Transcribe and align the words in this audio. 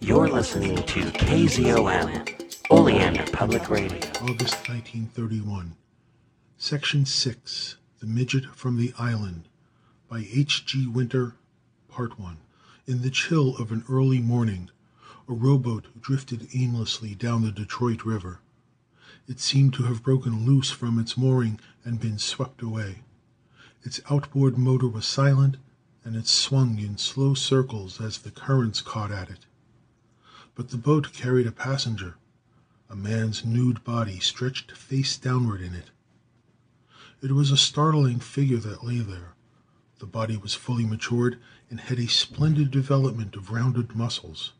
You're 0.00 0.28
listening 0.28 0.76
to 0.76 1.00
KZOM, 1.00 2.70
Oleander 2.70 3.24
Public 3.32 3.68
Radio. 3.68 3.98
August 4.22 4.68
1931. 4.68 5.74
Section 6.56 7.04
6 7.04 7.76
The 7.98 8.06
Midget 8.06 8.44
from 8.54 8.76
the 8.76 8.94
Island 8.96 9.48
by 10.08 10.24
H. 10.32 10.64
G. 10.64 10.86
Winter. 10.86 11.34
Part 11.88 12.18
1. 12.18 12.36
In 12.86 13.02
the 13.02 13.10
chill 13.10 13.56
of 13.56 13.72
an 13.72 13.84
early 13.90 14.20
morning, 14.20 14.70
a 15.28 15.32
rowboat 15.32 16.00
drifted 16.00 16.48
aimlessly 16.54 17.16
down 17.16 17.42
the 17.42 17.50
Detroit 17.50 18.04
River. 18.04 18.38
It 19.26 19.40
seemed 19.40 19.74
to 19.74 19.82
have 19.82 20.04
broken 20.04 20.46
loose 20.46 20.70
from 20.70 21.00
its 21.00 21.16
mooring 21.16 21.58
and 21.84 21.98
been 21.98 22.18
swept 22.18 22.62
away. 22.62 23.02
Its 23.82 24.00
outboard 24.08 24.56
motor 24.56 24.88
was 24.88 25.06
silent, 25.06 25.56
and 26.04 26.14
it 26.14 26.28
swung 26.28 26.78
in 26.78 26.96
slow 26.98 27.34
circles 27.34 28.00
as 28.00 28.18
the 28.18 28.30
currents 28.30 28.80
caught 28.80 29.10
at 29.10 29.28
it. 29.28 29.44
But 30.58 30.70
the 30.70 30.76
boat 30.76 31.12
carried 31.12 31.46
a 31.46 31.52
passenger. 31.52 32.16
A 32.90 32.96
man's 32.96 33.44
nude 33.44 33.84
body 33.84 34.18
stretched 34.18 34.72
face 34.72 35.16
downward 35.16 35.60
in 35.60 35.72
it. 35.72 35.92
It 37.22 37.30
was 37.30 37.52
a 37.52 37.56
startling 37.56 38.18
figure 38.18 38.58
that 38.58 38.82
lay 38.82 38.98
there. 38.98 39.36
The 40.00 40.06
body 40.06 40.36
was 40.36 40.54
fully 40.54 40.84
matured 40.84 41.38
and 41.70 41.78
had 41.78 42.00
a 42.00 42.08
splendid 42.08 42.72
development 42.72 43.36
of 43.36 43.52
rounded 43.52 43.94
muscles, 43.94 44.52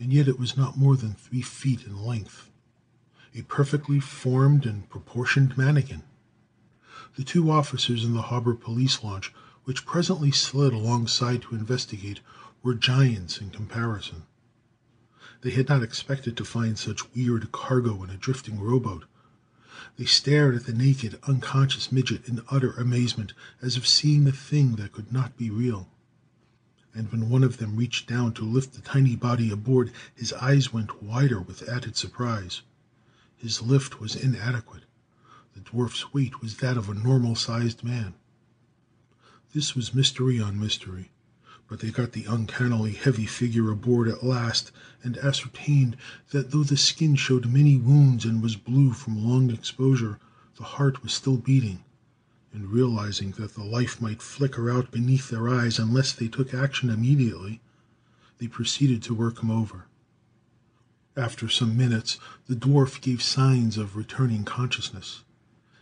and 0.00 0.12
yet 0.12 0.26
it 0.26 0.36
was 0.36 0.56
not 0.56 0.76
more 0.76 0.96
than 0.96 1.14
three 1.14 1.42
feet 1.42 1.84
in 1.84 1.96
length 1.96 2.50
a 3.32 3.42
perfectly 3.42 4.00
formed 4.00 4.66
and 4.66 4.90
proportioned 4.90 5.56
manikin. 5.56 6.02
The 7.14 7.22
two 7.22 7.52
officers 7.52 8.02
in 8.02 8.14
the 8.14 8.22
harbor 8.22 8.54
police 8.54 9.04
launch, 9.04 9.32
which 9.62 9.86
presently 9.86 10.32
slid 10.32 10.72
alongside 10.72 11.42
to 11.42 11.54
investigate, 11.54 12.18
were 12.64 12.74
giants 12.74 13.40
in 13.40 13.50
comparison. 13.50 14.24
They 15.42 15.50
had 15.50 15.68
not 15.68 15.82
expected 15.82 16.36
to 16.36 16.44
find 16.44 16.78
such 16.78 17.14
weird 17.14 17.50
cargo 17.50 18.02
in 18.02 18.10
a 18.10 18.16
drifting 18.16 18.60
rowboat. 18.60 19.04
They 19.96 20.04
stared 20.04 20.54
at 20.54 20.66
the 20.66 20.72
naked, 20.74 21.18
unconscious 21.22 21.90
midget 21.90 22.28
in 22.28 22.42
utter 22.50 22.72
amazement, 22.72 23.32
as 23.62 23.76
if 23.76 23.88
seeing 23.88 24.26
a 24.28 24.32
thing 24.32 24.76
that 24.76 24.92
could 24.92 25.12
not 25.12 25.38
be 25.38 25.48
real. 25.48 25.88
And 26.92 27.10
when 27.10 27.30
one 27.30 27.44
of 27.44 27.56
them 27.56 27.76
reached 27.76 28.06
down 28.06 28.34
to 28.34 28.44
lift 28.44 28.74
the 28.74 28.82
tiny 28.82 29.16
body 29.16 29.50
aboard, 29.50 29.92
his 30.14 30.32
eyes 30.34 30.72
went 30.72 31.02
wider 31.02 31.40
with 31.40 31.66
added 31.68 31.96
surprise. 31.96 32.62
His 33.36 33.62
lift 33.62 34.00
was 34.00 34.16
inadequate. 34.16 34.84
The 35.54 35.60
dwarf's 35.60 36.12
weight 36.12 36.42
was 36.42 36.56
that 36.58 36.76
of 36.76 36.88
a 36.88 36.94
normal 36.94 37.34
sized 37.34 37.82
man. 37.82 38.14
This 39.54 39.74
was 39.74 39.94
mystery 39.94 40.40
on 40.40 40.60
mystery, 40.60 41.10
but 41.70 41.78
they 41.78 41.90
got 41.90 42.10
the 42.10 42.24
uncannily 42.24 42.90
heavy 42.90 43.24
figure 43.24 43.70
aboard 43.70 44.08
at 44.08 44.24
last, 44.24 44.72
and 45.04 45.16
ascertained 45.18 45.96
that 46.30 46.50
though 46.50 46.64
the 46.64 46.76
skin 46.76 47.14
showed 47.14 47.46
many 47.46 47.76
wounds 47.76 48.24
and 48.24 48.42
was 48.42 48.56
blue 48.56 48.92
from 48.92 49.24
long 49.24 49.48
exposure, 49.50 50.18
the 50.56 50.64
heart 50.64 51.04
was 51.04 51.12
still 51.12 51.36
beating, 51.36 51.84
and 52.52 52.72
realizing 52.72 53.30
that 53.32 53.54
the 53.54 53.62
life 53.62 54.00
might 54.00 54.20
flicker 54.20 54.68
out 54.68 54.90
beneath 54.90 55.30
their 55.30 55.48
eyes 55.48 55.78
unless 55.78 56.12
they 56.12 56.26
took 56.26 56.52
action 56.52 56.90
immediately, 56.90 57.60
they 58.38 58.48
proceeded 58.48 59.00
to 59.00 59.14
work 59.14 59.40
him 59.40 59.50
over. 59.50 59.84
After 61.16 61.48
some 61.48 61.76
minutes 61.76 62.18
the 62.48 62.56
dwarf 62.56 63.00
gave 63.00 63.22
signs 63.22 63.78
of 63.78 63.96
returning 63.96 64.42
consciousness. 64.42 65.22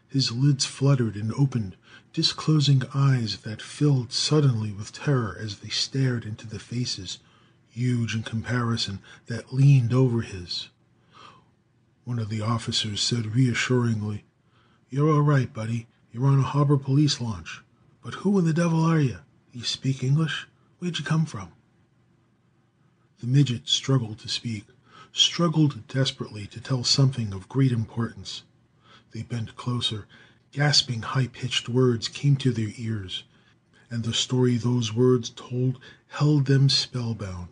His 0.09 0.33
lids 0.33 0.65
fluttered 0.65 1.17
and 1.17 1.33
opened, 1.35 1.77
disclosing 2.13 2.83
eyes 2.95 3.39
that 3.39 3.61
filled 3.61 4.13
suddenly 4.13 4.73
with 4.73 4.93
terror 4.93 5.37
as 5.39 5.59
they 5.59 5.69
stared 5.69 6.25
into 6.25 6.47
the 6.47 6.59
faces, 6.59 7.19
huge 7.69 8.15
in 8.15 8.23
comparison, 8.23 9.01
that 9.27 9.53
leaned 9.53 9.93
over 9.93 10.23
his. 10.23 10.71
One 12.05 12.19
of 12.19 12.31
the 12.31 12.41
officers 12.41 13.03
said 13.03 13.35
reassuringly, 13.35 14.25
"You're 14.89 15.11
all 15.11 15.23
right, 15.23 15.53
buddy. 15.53 15.87
You're 16.11 16.27
on 16.27 16.39
a 16.39 16.43
harbor 16.43 16.79
police 16.79 17.21
launch. 17.21 17.63
But 18.03 18.15
who 18.15 18.39
in 18.39 18.47
the 18.47 18.55
devil 18.55 18.83
are 18.83 19.01
you? 19.01 19.19
You 19.53 19.65
speak 19.65 20.03
English? 20.03 20.47
Where'd 20.79 20.99
you 20.99 21.05
come 21.05 21.27
from?" 21.27 21.51
The 23.21 23.27
midget 23.27 23.69
struggled 23.69 24.19
to 24.21 24.29
speak 24.29 24.67
struggled 25.13 25.87
desperately 25.89 26.47
to 26.47 26.61
tell 26.61 26.85
something 26.85 27.33
of 27.33 27.49
great 27.49 27.73
importance. 27.73 28.43
They 29.13 29.23
bent 29.23 29.57
closer. 29.57 30.07
Gasping, 30.53 31.03
high 31.03 31.29
pitched 31.29 31.69
words 31.69 32.09
came 32.09 32.37
to 32.37 32.53
their 32.53 32.73
ears, 32.77 33.25
and 33.91 34.05
the 34.05 34.13
story 34.13 34.57
those 34.57 34.93
words 34.93 35.31
told 35.31 35.79
held 36.09 36.47
them 36.47 36.69
spellbound. 36.69 37.49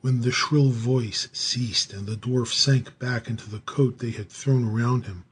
When 0.00 0.22
the 0.22 0.32
shrill 0.32 0.70
voice 0.70 1.28
ceased 1.32 1.92
and 1.92 2.06
the 2.06 2.16
dwarf 2.16 2.52
sank 2.52 2.98
back 2.98 3.28
into 3.28 3.48
the 3.48 3.60
coat 3.60 3.98
they 3.98 4.10
had 4.10 4.28
thrown 4.28 4.64
around 4.64 5.06
him, 5.06 5.24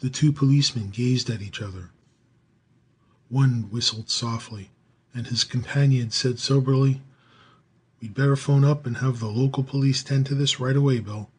the 0.00 0.10
two 0.10 0.32
policemen 0.32 0.90
gazed 0.90 1.30
at 1.30 1.42
each 1.42 1.62
other. 1.62 1.90
One 3.28 3.70
whistled 3.70 4.10
softly, 4.10 4.70
and 5.14 5.28
his 5.28 5.44
companion 5.44 6.10
said 6.10 6.38
soberly, 6.38 7.02
We'd 8.00 8.14
better 8.14 8.36
phone 8.36 8.64
up 8.64 8.86
and 8.86 8.96
have 8.96 9.20
the 9.20 9.28
local 9.28 9.62
police 9.62 10.02
tend 10.02 10.26
to 10.26 10.34
this 10.34 10.58
right 10.58 10.76
away, 10.76 10.98
Bill. 10.98 11.30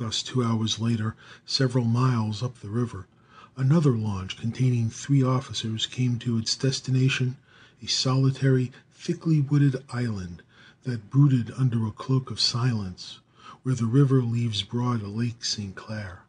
Thus, 0.00 0.22
two 0.22 0.42
hours 0.42 0.78
later, 0.80 1.14
several 1.44 1.84
miles 1.84 2.42
up 2.42 2.60
the 2.60 2.70
river, 2.70 3.06
another 3.54 3.98
launch 3.98 4.38
containing 4.38 4.88
three 4.88 5.22
officers 5.22 5.84
came 5.84 6.18
to 6.20 6.38
its 6.38 6.56
destination, 6.56 7.36
a 7.82 7.86
solitary, 7.86 8.72
thickly 8.94 9.42
wooded 9.42 9.84
island 9.90 10.42
that 10.84 11.10
brooded 11.10 11.50
under 11.50 11.86
a 11.86 11.90
cloak 11.90 12.30
of 12.30 12.40
silence, 12.40 13.18
where 13.62 13.74
the 13.74 13.84
river 13.84 14.22
leaves 14.22 14.62
broad 14.62 15.02
Lake 15.02 15.44
St. 15.44 15.76
Clair. 15.76 16.22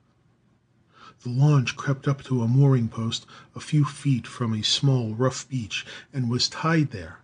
The 1.24 1.30
launch 1.30 1.78
crept 1.78 2.10
up 2.10 2.26
to 2.26 2.42
a 2.42 2.50
mooring 2.50 2.90
post 2.90 3.26
a 3.56 3.62
few 3.62 3.86
feet 3.86 4.28
from 4.28 4.54
a 4.54 4.64
small, 4.64 5.16
rough 5.16 5.48
beach, 5.48 5.86
and 6.12 6.30
was 6.30 6.50
tied 6.50 6.92
there. 6.92 7.20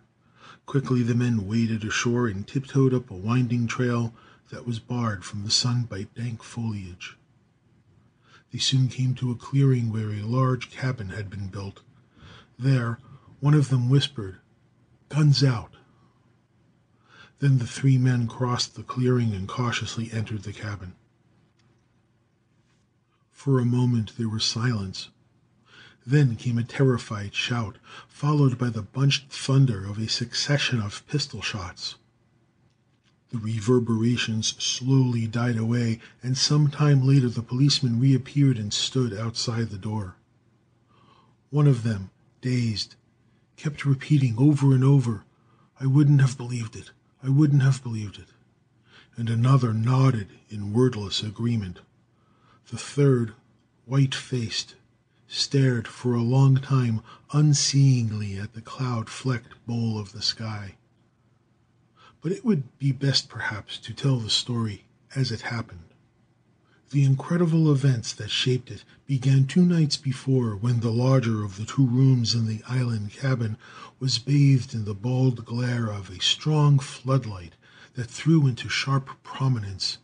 Quickly 0.66 1.04
the 1.04 1.14
men 1.14 1.46
waded 1.46 1.84
ashore 1.84 2.30
and 2.30 2.48
tiptoed 2.48 2.94
up 2.94 3.12
a 3.12 3.16
winding 3.16 3.68
trail 3.68 4.14
that 4.50 4.66
was 4.66 4.80
barred 4.80 5.26
from 5.26 5.44
the 5.44 5.52
sun 5.52 5.84
by 5.84 6.04
dank 6.16 6.42
foliage. 6.42 7.18
They 8.52 8.60
soon 8.60 8.88
came 8.88 9.14
to 9.16 9.32
a 9.32 9.36
clearing 9.36 9.92
where 9.92 10.12
a 10.12 10.22
large 10.22 10.72
cabin 10.72 11.10
had 11.10 11.30
been 11.30 11.48
built. 11.48 11.82
There 12.58 13.00
one 13.40 13.54
of 13.54 13.70
them 13.70 13.90
whispered, 13.90 14.40
"Guns 15.10 15.44
out!" 15.44 15.76
Then 17.40 17.60
the 17.60 17.68
three 17.68 17.98
men 17.98 18.28
crossed 18.28 18.76
the 18.76 18.84
clearing 18.84 19.34
and 19.34 19.48
cautiously 19.48 20.12
entered 20.12 20.44
the 20.44 20.54
cabin. 20.54 20.96
For 23.32 23.60
a 23.60 23.66
moment 23.66 24.14
there 24.18 24.30
was 24.30 24.44
silence. 24.44 25.10
Then 26.06 26.36
came 26.36 26.58
a 26.58 26.64
terrified 26.64 27.36
shout, 27.36 27.78
followed 28.08 28.58
by 28.58 28.70
the 28.70 28.82
bunched 28.82 29.30
thunder 29.30 29.86
of 29.86 30.00
a 30.00 30.08
succession 30.08 30.82
of 30.82 31.06
pistol 31.08 31.42
shots. 31.42 31.96
The 33.30 33.40
reverberations 33.40 34.56
slowly 34.58 35.28
died 35.28 35.58
away, 35.58 36.00
and 36.24 36.38
some 36.38 36.70
time 36.70 37.06
later 37.06 37.28
the 37.28 37.42
policemen 37.44 38.00
reappeared 38.00 38.58
and 38.58 38.74
stood 38.74 39.14
outside 39.14 39.70
the 39.70 39.78
door. 39.78 40.16
One 41.50 41.68
of 41.68 41.84
them, 41.84 42.10
dazed, 42.40 42.96
kept 43.58 43.84
repeating 43.84 44.36
over 44.38 44.74
and 44.74 44.82
over, 44.82 45.26
"I 45.78 45.88
wouldn't 45.88 46.22
have 46.22 46.38
believed 46.38 46.78
it! 46.78 46.92
I 47.22 47.28
wouldn't 47.28 47.64
have 47.64 47.84
believed 47.84 48.18
it!" 48.18 48.30
And 49.18 49.30
another 49.30 49.74
nodded 49.74 50.30
in 50.48 50.72
wordless 50.72 51.22
agreement. 51.22 51.82
The 52.70 52.78
third, 52.78 53.34
white 53.84 54.16
faced, 54.16 54.76
stared 55.28 55.86
for 55.86 56.14
a 56.14 56.24
long 56.24 56.56
time 56.56 57.02
unseeingly 57.34 58.38
at 58.38 58.54
the 58.54 58.62
cloud 58.62 59.10
flecked 59.10 59.56
bowl 59.66 60.00
of 60.00 60.14
the 60.14 60.22
sky. 60.22 60.77
But 62.20 62.32
it 62.32 62.44
would 62.44 62.80
be 62.80 62.92
best 62.92 63.30
perhaps 63.30 63.78
to 63.78 63.94
tell 63.94 64.18
the 64.18 64.32
story 64.32 64.86
as 65.14 65.32
it 65.32 65.42
happened. 65.42 65.94
The 66.90 67.04
incredible 67.04 67.72
events 67.72 68.12
that 68.14 68.32
shaped 68.32 68.72
it 68.72 68.84
began 69.06 69.46
two 69.46 69.64
nights 69.64 69.98
before, 69.98 70.56
when 70.56 70.80
the 70.80 70.92
larger 70.92 71.44
of 71.44 71.58
the 71.58 71.66
two 71.66 71.86
rooms 71.86 72.34
in 72.34 72.48
the 72.48 72.64
island 72.68 73.12
cabin 73.12 73.56
was 74.00 74.18
bathed 74.18 74.74
in 74.74 74.86
the 74.86 74.96
bald 74.96 75.46
glare 75.46 75.92
of 75.92 76.10
a 76.10 76.20
strong 76.20 76.80
floodlight 76.80 77.54
that 77.94 78.10
threw 78.10 78.48
into 78.48 78.68
sharp 78.68 79.10
prominence 79.22 80.00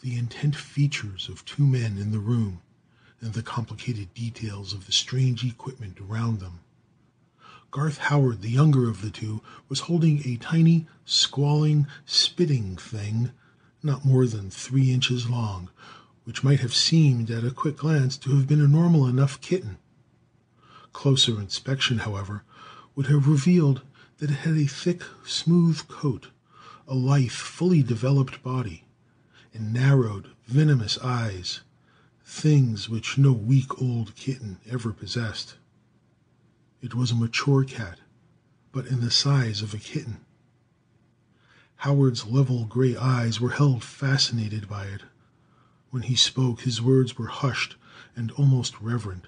the 0.00 0.16
intent 0.16 0.56
features 0.56 1.28
of 1.28 1.44
two 1.44 1.66
men 1.66 1.98
in 1.98 2.10
the 2.10 2.20
room 2.20 2.62
and 3.20 3.34
the 3.34 3.42
complicated 3.42 4.14
details 4.14 4.72
of 4.72 4.86
the 4.86 4.92
strange 4.92 5.44
equipment 5.44 5.98
around 6.00 6.40
them. 6.40 6.60
Garth 7.70 7.98
Howard, 7.98 8.42
the 8.42 8.50
younger 8.50 8.88
of 8.88 9.00
the 9.00 9.10
two, 9.10 9.42
was 9.68 9.80
holding 9.80 10.26
a 10.26 10.36
tiny, 10.36 10.88
squalling, 11.04 11.86
spitting 12.04 12.76
thing 12.76 13.30
not 13.82 14.04
more 14.04 14.26
than 14.26 14.50
three 14.50 14.90
inches 14.90 15.30
long, 15.30 15.70
which 16.24 16.42
might 16.42 16.60
have 16.60 16.74
seemed 16.74 17.30
at 17.30 17.44
a 17.44 17.50
quick 17.50 17.76
glance 17.76 18.16
to 18.18 18.34
have 18.36 18.48
been 18.48 18.60
a 18.60 18.66
normal 18.66 19.06
enough 19.06 19.40
kitten. 19.40 19.78
Closer 20.92 21.40
inspection, 21.40 21.98
however, 21.98 22.42
would 22.96 23.06
have 23.06 23.28
revealed 23.28 23.82
that 24.18 24.30
it 24.30 24.40
had 24.40 24.56
a 24.56 24.66
thick, 24.66 25.02
smooth 25.24 25.86
coat, 25.86 26.28
a 26.88 26.94
lithe, 26.94 27.30
fully 27.30 27.82
developed 27.82 28.42
body, 28.42 28.84
and 29.54 29.72
narrowed, 29.72 30.30
venomous 30.46 30.98
eyes 30.98 31.60
things 32.24 32.88
which 32.88 33.18
no 33.18 33.32
week 33.32 33.80
old 33.80 34.14
kitten 34.14 34.58
ever 34.68 34.92
possessed. 34.92 35.56
It 36.82 36.94
was 36.94 37.10
a 37.10 37.14
mature 37.14 37.62
cat, 37.62 38.00
but 38.72 38.86
in 38.86 39.02
the 39.02 39.10
size 39.10 39.60
of 39.60 39.74
a 39.74 39.78
kitten. 39.78 40.16
Howard's 41.76 42.24
level 42.24 42.64
gray 42.64 42.96
eyes 42.96 43.38
were 43.38 43.50
held 43.50 43.84
fascinated 43.84 44.66
by 44.66 44.86
it. 44.86 45.02
When 45.90 46.04
he 46.04 46.16
spoke, 46.16 46.62
his 46.62 46.80
words 46.80 47.18
were 47.18 47.26
hushed 47.26 47.76
and 48.16 48.30
almost 48.30 48.80
reverent. 48.80 49.26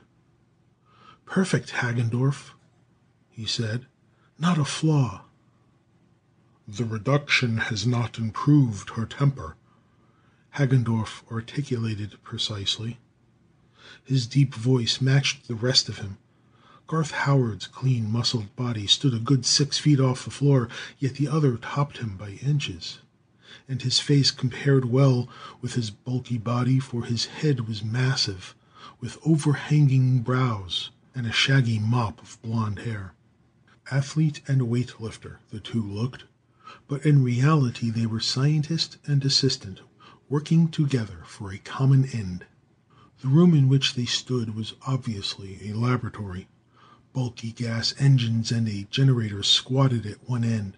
"Perfect, 1.26 1.72
Hagendorff," 1.72 2.54
he 3.28 3.44
said. 3.44 3.84
"Not 4.38 4.56
a 4.56 4.64
flaw." 4.64 5.26
"The 6.66 6.86
reduction 6.86 7.58
has 7.58 7.86
not 7.86 8.18
improved 8.18 8.88
her 8.96 9.04
temper," 9.04 9.56
Hagendorff 10.56 11.22
articulated 11.30 12.16
precisely. 12.22 12.98
His 14.02 14.26
deep 14.26 14.54
voice 14.54 15.02
matched 15.02 15.48
the 15.48 15.54
rest 15.54 15.90
of 15.90 15.98
him. 15.98 16.16
Garth 16.92 17.12
Howard's 17.12 17.68
clean 17.68 18.12
muscled 18.12 18.54
body 18.54 18.86
stood 18.86 19.14
a 19.14 19.18
good 19.18 19.46
six 19.46 19.78
feet 19.78 19.98
off 19.98 20.26
the 20.26 20.30
floor, 20.30 20.68
yet 20.98 21.14
the 21.14 21.26
other 21.26 21.56
topped 21.56 21.96
him 21.96 22.18
by 22.18 22.32
inches. 22.46 22.98
And 23.66 23.80
his 23.80 23.98
face 23.98 24.30
compared 24.30 24.84
well 24.84 25.26
with 25.62 25.72
his 25.72 25.90
bulky 25.90 26.36
body, 26.36 26.78
for 26.78 27.04
his 27.04 27.24
head 27.24 27.66
was 27.66 27.82
massive, 27.82 28.54
with 29.00 29.16
overhanging 29.24 30.20
brows 30.20 30.90
and 31.14 31.26
a 31.26 31.32
shaggy 31.32 31.78
mop 31.78 32.20
of 32.20 32.38
blond 32.42 32.80
hair. 32.80 33.14
Athlete 33.90 34.42
and 34.46 34.68
weight 34.68 35.00
lifter, 35.00 35.40
the 35.50 35.60
two 35.60 35.82
looked, 35.82 36.24
but 36.88 37.06
in 37.06 37.24
reality 37.24 37.88
they 37.88 38.04
were 38.04 38.20
scientist 38.20 38.98
and 39.06 39.24
assistant 39.24 39.80
working 40.28 40.68
together 40.68 41.22
for 41.24 41.50
a 41.50 41.56
common 41.56 42.04
end. 42.12 42.44
The 43.22 43.28
room 43.28 43.54
in 43.54 43.70
which 43.70 43.94
they 43.94 44.04
stood 44.04 44.54
was 44.54 44.74
obviously 44.86 45.70
a 45.70 45.72
laboratory. 45.72 46.48
Bulky 47.12 47.52
gas 47.52 47.94
engines 47.98 48.50
and 48.50 48.66
a 48.68 48.86
generator 48.90 49.42
squatted 49.42 50.06
at 50.06 50.28
one 50.28 50.44
end. 50.44 50.76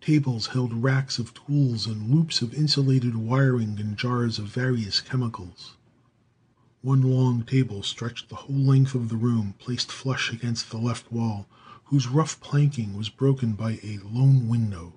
Tables 0.00 0.48
held 0.48 0.82
racks 0.82 1.18
of 1.18 1.34
tools 1.34 1.86
and 1.86 2.10
loops 2.10 2.42
of 2.42 2.54
insulated 2.54 3.14
wiring 3.14 3.78
and 3.78 3.96
jars 3.96 4.38
of 4.38 4.46
various 4.46 5.00
chemicals. 5.00 5.76
One 6.82 7.02
long 7.02 7.44
table 7.44 7.82
stretched 7.82 8.30
the 8.30 8.36
whole 8.36 8.56
length 8.56 8.94
of 8.94 9.10
the 9.10 9.16
room, 9.16 9.54
placed 9.58 9.92
flush 9.92 10.32
against 10.32 10.70
the 10.70 10.78
left 10.78 11.12
wall, 11.12 11.46
whose 11.84 12.08
rough 12.08 12.40
planking 12.40 12.96
was 12.96 13.08
broken 13.08 13.52
by 13.52 13.78
a 13.82 13.98
lone 14.02 14.48
window. 14.48 14.94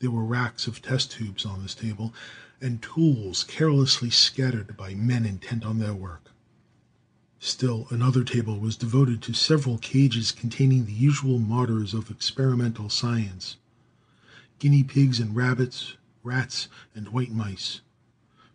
There 0.00 0.10
were 0.10 0.24
racks 0.24 0.66
of 0.66 0.82
test 0.82 1.12
tubes 1.12 1.46
on 1.46 1.62
this 1.62 1.74
table, 1.74 2.12
and 2.60 2.82
tools 2.82 3.44
carelessly 3.44 4.10
scattered 4.10 4.76
by 4.76 4.94
men 4.94 5.24
intent 5.24 5.64
on 5.64 5.78
their 5.78 5.94
work. 5.94 6.30
Still 7.38 7.86
another 7.90 8.24
table 8.24 8.58
was 8.58 8.76
devoted 8.76 9.20
to 9.22 9.34
several 9.34 9.76
cages 9.78 10.32
containing 10.32 10.86
the 10.86 10.92
usual 10.92 11.38
martyrs 11.38 11.92
of 11.92 12.10
experimental 12.10 12.88
science 12.88 13.56
guinea 14.58 14.82
pigs 14.82 15.20
and 15.20 15.36
rabbits, 15.36 15.96
rats 16.22 16.68
and 16.94 17.08
white 17.10 17.30
mice. 17.30 17.82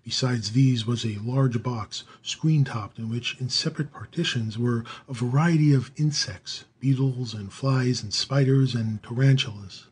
Besides 0.04 0.54
these 0.54 0.88
was 0.88 1.06
a 1.06 1.20
large 1.20 1.62
box, 1.62 2.04
screen 2.24 2.64
topped, 2.64 2.98
in 2.98 3.08
which, 3.08 3.38
in 3.40 3.50
separate 3.50 3.94
partitions, 3.94 4.58
were 4.58 4.84
a 5.08 5.14
variety 5.14 5.74
of 5.74 5.92
insects, 5.96 6.66
beetles 6.80 7.36
and 7.36 7.54
flies 7.54 8.02
and 8.02 8.12
spiders 8.12 8.74
and 8.74 9.04
tarantulas. 9.04 9.88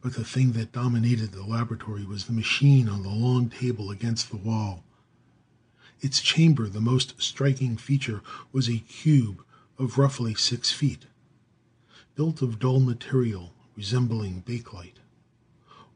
But 0.00 0.14
the 0.14 0.24
thing 0.24 0.52
that 0.52 0.72
dominated 0.72 1.32
the 1.32 1.44
laboratory 1.44 2.04
was 2.04 2.24
the 2.24 2.32
machine 2.32 2.88
on 2.88 3.02
the 3.02 3.10
long 3.10 3.50
table 3.50 3.90
against 3.90 4.30
the 4.30 4.38
wall. 4.38 4.82
Its 6.02 6.20
chamber, 6.20 6.68
the 6.68 6.80
most 6.80 7.14
striking 7.22 7.76
feature, 7.76 8.22
was 8.50 8.68
a 8.68 8.78
cube 8.78 9.44
of 9.78 9.98
roughly 9.98 10.34
six 10.34 10.72
feet, 10.72 11.06
built 12.16 12.42
of 12.42 12.58
dull 12.58 12.80
material 12.80 13.54
resembling 13.76 14.42
bakelite. 14.42 14.98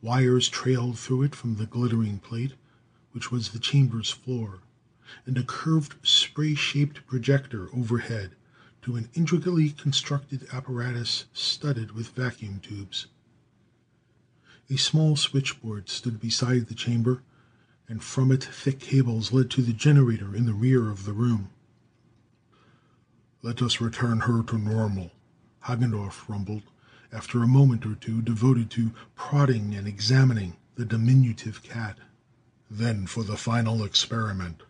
Wires 0.00 0.48
trailed 0.48 0.96
through 0.96 1.22
it 1.22 1.34
from 1.34 1.56
the 1.56 1.66
glittering 1.66 2.20
plate, 2.20 2.52
which 3.10 3.32
was 3.32 3.48
the 3.48 3.58
chamber's 3.58 4.10
floor, 4.10 4.60
and 5.26 5.36
a 5.36 5.42
curved 5.42 5.96
spray 6.06 6.54
shaped 6.54 7.04
projector 7.08 7.68
overhead 7.74 8.36
to 8.82 8.94
an 8.94 9.08
intricately 9.14 9.70
constructed 9.70 10.46
apparatus 10.52 11.24
studded 11.32 11.90
with 11.90 12.10
vacuum 12.10 12.60
tubes. 12.60 13.08
A 14.70 14.76
small 14.76 15.16
switchboard 15.16 15.88
stood 15.88 16.20
beside 16.20 16.68
the 16.68 16.74
chamber, 16.74 17.22
and 17.88 18.02
from 18.02 18.32
it 18.32 18.42
thick 18.42 18.80
cables 18.80 19.32
led 19.32 19.48
to 19.48 19.62
the 19.62 19.72
generator 19.72 20.34
in 20.34 20.44
the 20.44 20.52
rear 20.52 20.90
of 20.90 21.04
the 21.04 21.12
room. 21.12 21.50
"Let 23.42 23.62
us 23.62 23.80
return 23.80 24.22
her 24.22 24.42
to 24.42 24.58
normal," 24.58 25.12
Hagendorff 25.66 26.28
rumbled, 26.28 26.64
after 27.12 27.44
a 27.44 27.46
moment 27.46 27.86
or 27.86 27.94
two 27.94 28.20
devoted 28.22 28.70
to 28.70 28.90
prodding 29.14 29.72
and 29.72 29.86
examining 29.86 30.56
the 30.74 30.84
diminutive 30.84 31.62
cat. 31.62 31.98
"Then 32.68 33.06
for 33.06 33.22
the 33.22 33.36
final 33.36 33.84
experiment." 33.84 34.64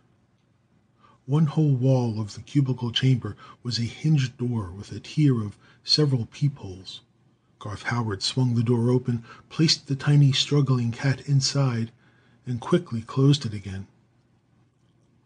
One 1.25 1.47
whole 1.47 1.75
wall 1.75 2.21
of 2.21 2.35
the 2.35 2.41
cubical 2.43 2.91
chamber 2.91 3.35
was 3.63 3.79
a 3.79 3.85
hinged 3.85 4.37
door 4.37 4.71
with 4.71 4.91
a 4.91 4.99
tier 4.99 5.41
of 5.41 5.57
several 5.83 6.27
peepholes. 6.27 7.01
Garth 7.57 7.81
Howard 7.81 8.21
swung 8.21 8.53
the 8.53 8.61
door 8.61 8.91
open, 8.91 9.23
placed 9.49 9.87
the 9.87 9.95
tiny, 9.95 10.31
struggling 10.33 10.91
cat 10.91 11.21
inside, 11.21 11.91
and 12.47 12.61
quickly 12.61 13.01
closed 13.01 13.45
it 13.45 13.53
again. 13.53 13.85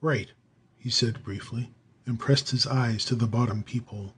"Right," 0.01 0.31
he 0.79 0.89
said 0.89 1.23
briefly, 1.23 1.71
and 2.07 2.19
pressed 2.19 2.50
his 2.50 2.65
eyes 2.65 3.06
to 3.06 3.15
the 3.15 3.27
bottom 3.27 3.62
peephole. 3.62 4.15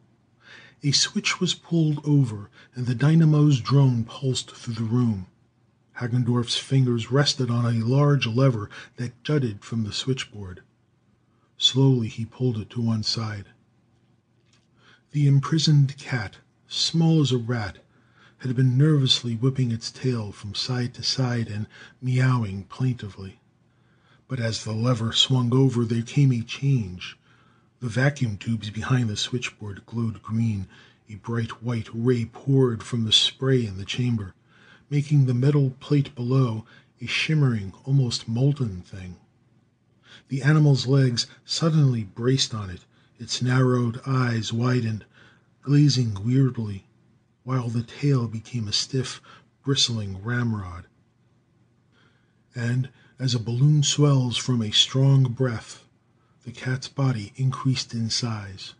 A 0.83 0.91
switch 0.93 1.41
was 1.41 1.53
pulled 1.53 1.99
over, 2.05 2.49
and 2.73 2.85
the 2.85 2.95
dynamo's 2.95 3.59
drone 3.59 4.05
pulsed 4.05 4.51
through 4.51 4.75
the 4.75 4.83
room. 4.83 5.27
Hagendorff's 5.99 6.55
fingers 6.57 7.11
rested 7.11 7.51
on 7.51 7.65
a 7.65 7.85
large 7.85 8.25
lever 8.25 8.69
that 8.95 9.21
jutted 9.21 9.65
from 9.65 9.83
the 9.83 9.91
switchboard. 9.91 10.63
Slowly 11.57 12.07
he 12.07 12.25
pulled 12.25 12.57
it 12.57 12.69
to 12.69 12.81
one 12.81 13.03
side. 13.03 13.47
The 15.11 15.27
imprisoned 15.27 15.97
cat, 15.97 16.37
small 16.69 17.21
as 17.21 17.33
a 17.33 17.37
rat, 17.37 17.83
had 18.43 18.57
been 18.57 18.77
nervously 18.77 19.35
whipping 19.35 19.71
its 19.71 19.89
tail 19.89 20.33
from 20.33 20.53
side 20.53 20.93
to 20.93 21.01
side 21.01 21.47
and 21.47 21.65
meowing 22.01 22.65
plaintively. 22.65 23.39
But 24.27 24.41
as 24.41 24.63
the 24.65 24.73
lever 24.73 25.13
swung 25.13 25.53
over 25.53 25.85
there 25.85 26.01
came 26.01 26.31
a 26.33 26.41
change. 26.41 27.17
The 27.79 27.87
vacuum 27.87 28.35
tubes 28.35 28.69
behind 28.69 29.09
the 29.09 29.15
switchboard 29.15 29.85
glowed 29.85 30.21
green. 30.21 30.67
A 31.09 31.15
bright 31.15 31.63
white 31.63 31.87
ray 31.93 32.25
poured 32.25 32.83
from 32.83 33.05
the 33.05 33.13
spray 33.13 33.65
in 33.65 33.77
the 33.77 33.85
chamber, 33.85 34.33
making 34.89 35.25
the 35.25 35.33
metal 35.33 35.69
plate 35.79 36.13
below 36.13 36.65
a 36.99 37.05
shimmering, 37.05 37.71
almost 37.85 38.27
molten 38.27 38.81
thing. 38.81 39.15
The 40.27 40.41
animal's 40.41 40.85
legs 40.85 41.27
suddenly 41.45 42.03
braced 42.03 42.53
on 42.53 42.69
it, 42.69 42.81
its 43.17 43.41
narrowed 43.41 44.01
eyes 44.05 44.51
widened, 44.51 45.05
glazing 45.61 46.25
weirdly 46.25 46.87
while 47.43 47.69
the 47.69 47.83
tail 47.83 48.27
became 48.27 48.67
a 48.67 48.73
stiff, 48.73 49.21
bristling 49.63 50.21
ramrod. 50.23 50.85
And 52.55 52.89
as 53.19 53.33
a 53.33 53.39
balloon 53.39 53.83
swells 53.83 54.37
from 54.37 54.61
a 54.61 54.71
strong 54.71 55.23
breath, 55.23 55.83
the 56.43 56.51
cat's 56.51 56.87
body 56.87 57.31
increased 57.35 57.93
in 57.93 58.09
size. 58.09 58.73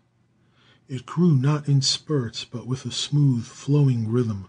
It 0.88 1.06
grew 1.06 1.36
not 1.36 1.68
in 1.70 1.82
spurts, 1.82 2.46
but 2.46 2.68
with 2.68 2.86
a 2.86 2.92
smooth, 2.92 3.46
flowing 3.46 4.10
rhythm, 4.10 4.48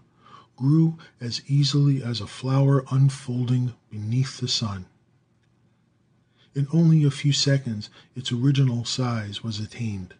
grew 0.55 0.97
as 1.19 1.41
easily 1.47 2.03
as 2.03 2.21
a 2.21 2.27
flower 2.27 2.85
unfolding 2.91 3.73
beneath 3.89 4.39
the 4.39 4.47
sun. 4.47 4.85
In 6.53 6.67
only 6.71 7.03
a 7.03 7.11
few 7.11 7.33
seconds 7.33 7.89
its 8.15 8.31
original 8.31 8.85
size 8.85 9.43
was 9.43 9.59
attained. 9.59 10.13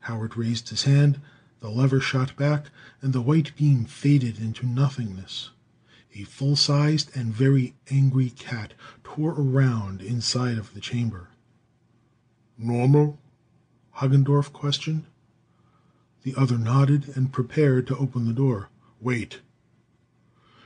Howard 0.00 0.36
raised 0.36 0.68
his 0.68 0.84
hand, 0.84 1.20
the 1.60 1.70
lever 1.70 2.00
shot 2.00 2.36
back, 2.36 2.66
and 3.00 3.12
the 3.12 3.22
white 3.22 3.56
beam 3.56 3.84
faded 3.84 4.38
into 4.38 4.66
nothingness. 4.66 5.50
A 6.14 6.24
full 6.24 6.56
sized 6.56 7.16
and 7.16 7.32
very 7.32 7.74
angry 7.90 8.30
cat 8.30 8.74
tore 9.04 9.32
around 9.32 10.02
inside 10.02 10.58
of 10.58 10.74
the 10.74 10.80
chamber. 10.80 11.30
"Normal?" 12.58 13.18
Hagendorff 13.96 14.52
questioned. 14.52 15.04
The 16.22 16.34
other 16.34 16.58
nodded 16.58 17.16
and 17.16 17.32
prepared 17.32 17.86
to 17.86 17.96
open 17.96 18.26
the 18.26 18.32
door. 18.32 18.68
"Wait. 19.00 19.40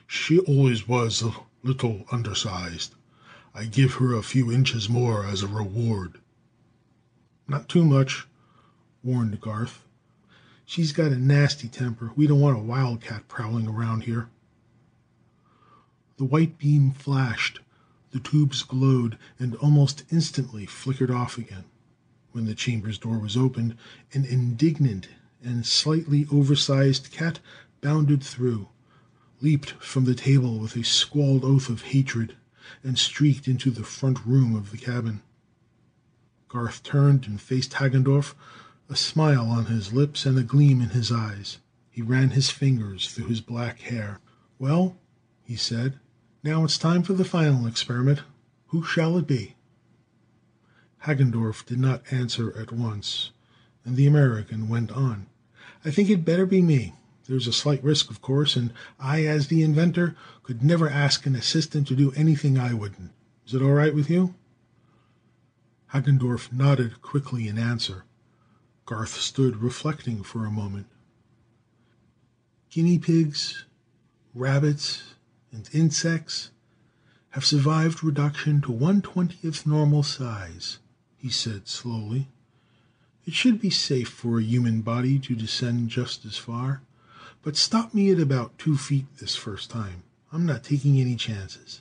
She 0.06 0.38
always 0.40 0.88
was 0.88 1.22
a 1.22 1.34
little 1.62 2.06
undersized. 2.10 2.94
I 3.54 3.66
give 3.66 3.94
her 3.94 4.14
a 4.14 4.22
few 4.22 4.50
inches 4.50 4.88
more 4.88 5.24
as 5.24 5.42
a 5.42 5.48
reward." 5.48 6.20
"Not 7.46 7.68
too 7.68 7.84
much," 7.84 8.26
warned 9.02 9.40
Garth. 9.40 9.84
She's 10.70 10.92
got 10.92 11.10
a 11.10 11.18
nasty 11.18 11.66
temper. 11.66 12.12
We 12.14 12.28
don't 12.28 12.38
want 12.38 12.56
a 12.56 12.62
wildcat 12.62 13.26
prowling 13.26 13.66
around 13.66 14.04
here." 14.04 14.28
The 16.16 16.24
white 16.24 16.58
beam 16.58 16.92
flashed, 16.92 17.58
the 18.12 18.20
tubes 18.20 18.62
glowed, 18.62 19.18
and 19.36 19.56
almost 19.56 20.04
instantly 20.10 20.66
flickered 20.66 21.10
off 21.10 21.36
again. 21.36 21.64
When 22.30 22.44
the 22.44 22.54
chamber's 22.54 22.98
door 22.98 23.18
was 23.18 23.36
opened, 23.36 23.76
an 24.12 24.24
indignant 24.24 25.08
and 25.42 25.66
slightly 25.66 26.28
oversized 26.30 27.10
cat 27.10 27.40
bounded 27.80 28.22
through, 28.22 28.68
leaped 29.40 29.70
from 29.82 30.04
the 30.04 30.14
table 30.14 30.60
with 30.60 30.76
a 30.76 30.84
squalled 30.84 31.44
oath 31.44 31.68
of 31.68 31.82
hatred, 31.82 32.36
and 32.84 32.96
streaked 32.96 33.48
into 33.48 33.72
the 33.72 33.82
front 33.82 34.24
room 34.24 34.54
of 34.54 34.70
the 34.70 34.78
cabin. 34.78 35.22
Garth 36.46 36.84
turned 36.84 37.26
and 37.26 37.40
faced 37.40 37.72
Hagendorff, 37.72 38.36
a 38.90 38.96
smile 38.96 39.46
on 39.46 39.66
his 39.66 39.92
lips 39.92 40.26
and 40.26 40.36
a 40.36 40.42
gleam 40.42 40.80
in 40.80 40.88
his 40.88 41.12
eyes. 41.12 41.58
He 41.90 42.02
ran 42.02 42.30
his 42.30 42.50
fingers 42.50 43.08
through 43.08 43.28
his 43.28 43.40
black 43.40 43.78
hair. 43.82 44.18
"Well," 44.58 44.96
he 45.44 45.54
said, 45.54 46.00
"now 46.42 46.64
it's 46.64 46.76
time 46.76 47.04
for 47.04 47.12
the 47.12 47.24
final 47.24 47.68
experiment. 47.68 48.22
Who 48.68 48.82
shall 48.82 49.16
it 49.16 49.28
be?" 49.28 49.54
Hagendorff 51.04 51.64
did 51.64 51.78
not 51.78 52.12
answer 52.12 52.52
at 52.58 52.72
once, 52.72 53.30
and 53.84 53.96
the 53.96 54.08
American 54.08 54.68
went 54.68 54.90
on. 54.90 55.26
"I 55.84 55.92
think 55.92 56.10
it 56.10 56.24
better 56.24 56.44
be 56.44 56.60
me. 56.60 56.94
There's 57.26 57.46
a 57.46 57.52
slight 57.52 57.84
risk, 57.84 58.10
of 58.10 58.20
course, 58.20 58.56
and 58.56 58.72
I, 58.98 59.24
as 59.24 59.46
the 59.46 59.62
inventor, 59.62 60.16
could 60.42 60.64
never 60.64 60.90
ask 60.90 61.26
an 61.26 61.36
assistant 61.36 61.86
to 61.86 61.94
do 61.94 62.10
anything 62.12 62.58
I 62.58 62.74
wouldn't. 62.74 63.12
Is 63.46 63.54
it 63.54 63.62
all 63.62 63.70
right 63.70 63.94
with 63.94 64.10
you?" 64.10 64.34
Hagendorff 65.92 66.52
nodded 66.52 67.00
quickly 67.02 67.46
in 67.46 67.56
answer. 67.56 68.02
Garth 68.90 69.20
stood 69.20 69.58
reflecting 69.58 70.24
for 70.24 70.44
a 70.44 70.50
moment. 70.50 70.88
Guinea 72.70 72.98
pigs, 72.98 73.64
rabbits, 74.34 75.14
and 75.52 75.70
insects 75.72 76.50
have 77.30 77.44
survived 77.44 78.02
reduction 78.02 78.60
to 78.62 78.72
one 78.72 79.00
twentieth 79.00 79.64
normal 79.64 80.02
size 80.02 80.80
he 81.16 81.28
said 81.28 81.68
slowly. 81.68 82.30
It 83.24 83.32
should 83.32 83.60
be 83.60 83.70
safe 83.70 84.08
for 84.08 84.40
a 84.40 84.42
human 84.42 84.80
body 84.80 85.20
to 85.20 85.36
descend 85.36 85.88
just 85.88 86.24
as 86.24 86.36
far. 86.36 86.82
But 87.42 87.56
stop 87.56 87.94
me 87.94 88.10
at 88.10 88.18
about 88.18 88.58
two 88.58 88.76
feet 88.76 89.06
this 89.18 89.36
first 89.36 89.70
time. 89.70 90.02
I'm 90.32 90.44
not 90.44 90.64
taking 90.64 91.00
any 91.00 91.14
chances. 91.14 91.80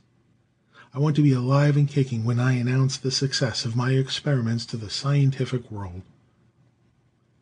I 0.94 1.00
want 1.00 1.16
to 1.16 1.24
be 1.24 1.34
alive 1.34 1.76
and 1.76 1.90
kicking 1.90 2.24
when 2.24 2.40
I 2.40 2.52
announce 2.52 2.98
the 2.98 3.10
success 3.10 3.66
of 3.66 3.76
my 3.76 3.94
experiments 3.94 4.64
to 4.68 4.78
the 4.78 4.92
scientific 4.92 5.72
world. 5.72 6.04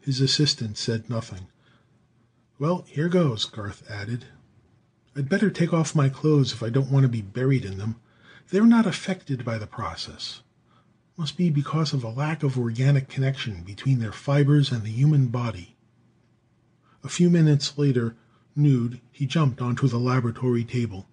His 0.07 0.21
assistant 0.21 0.79
said 0.79 1.07
nothing. 1.07 1.45
Well, 2.57 2.85
here 2.87 3.09
goes, 3.09 3.45
Garth 3.45 3.83
added. 3.87 4.25
I'd 5.15 5.29
better 5.29 5.51
take 5.51 5.71
off 5.71 5.93
my 5.93 6.09
clothes 6.09 6.51
if 6.51 6.63
I 6.63 6.69
don't 6.69 6.89
want 6.89 7.03
to 7.03 7.09
be 7.09 7.21
buried 7.21 7.63
in 7.63 7.77
them. 7.77 7.97
They're 8.49 8.65
not 8.65 8.87
affected 8.87 9.45
by 9.45 9.59
the 9.59 9.67
process 9.67 10.41
must 11.17 11.35
be 11.35 11.49
because 11.49 11.93
of 11.93 12.03
a 12.03 12.09
lack 12.09 12.43
of 12.43 12.59
organic 12.59 13.09
connection 13.09 13.63
between 13.63 13.99
their 13.99 14.11
fibers 14.11 14.71
and 14.71 14.83
the 14.83 14.91
human 14.91 15.27
body. 15.27 15.75
A 17.03 17.09
few 17.09 17.29
minutes 17.31 17.75
later, 17.77 18.15
nude, 18.55 19.01
he 19.11 19.25
jumped 19.25 19.59
onto 19.59 19.87
the 19.87 19.97
laboratory 19.97 20.63
table. 20.63 21.07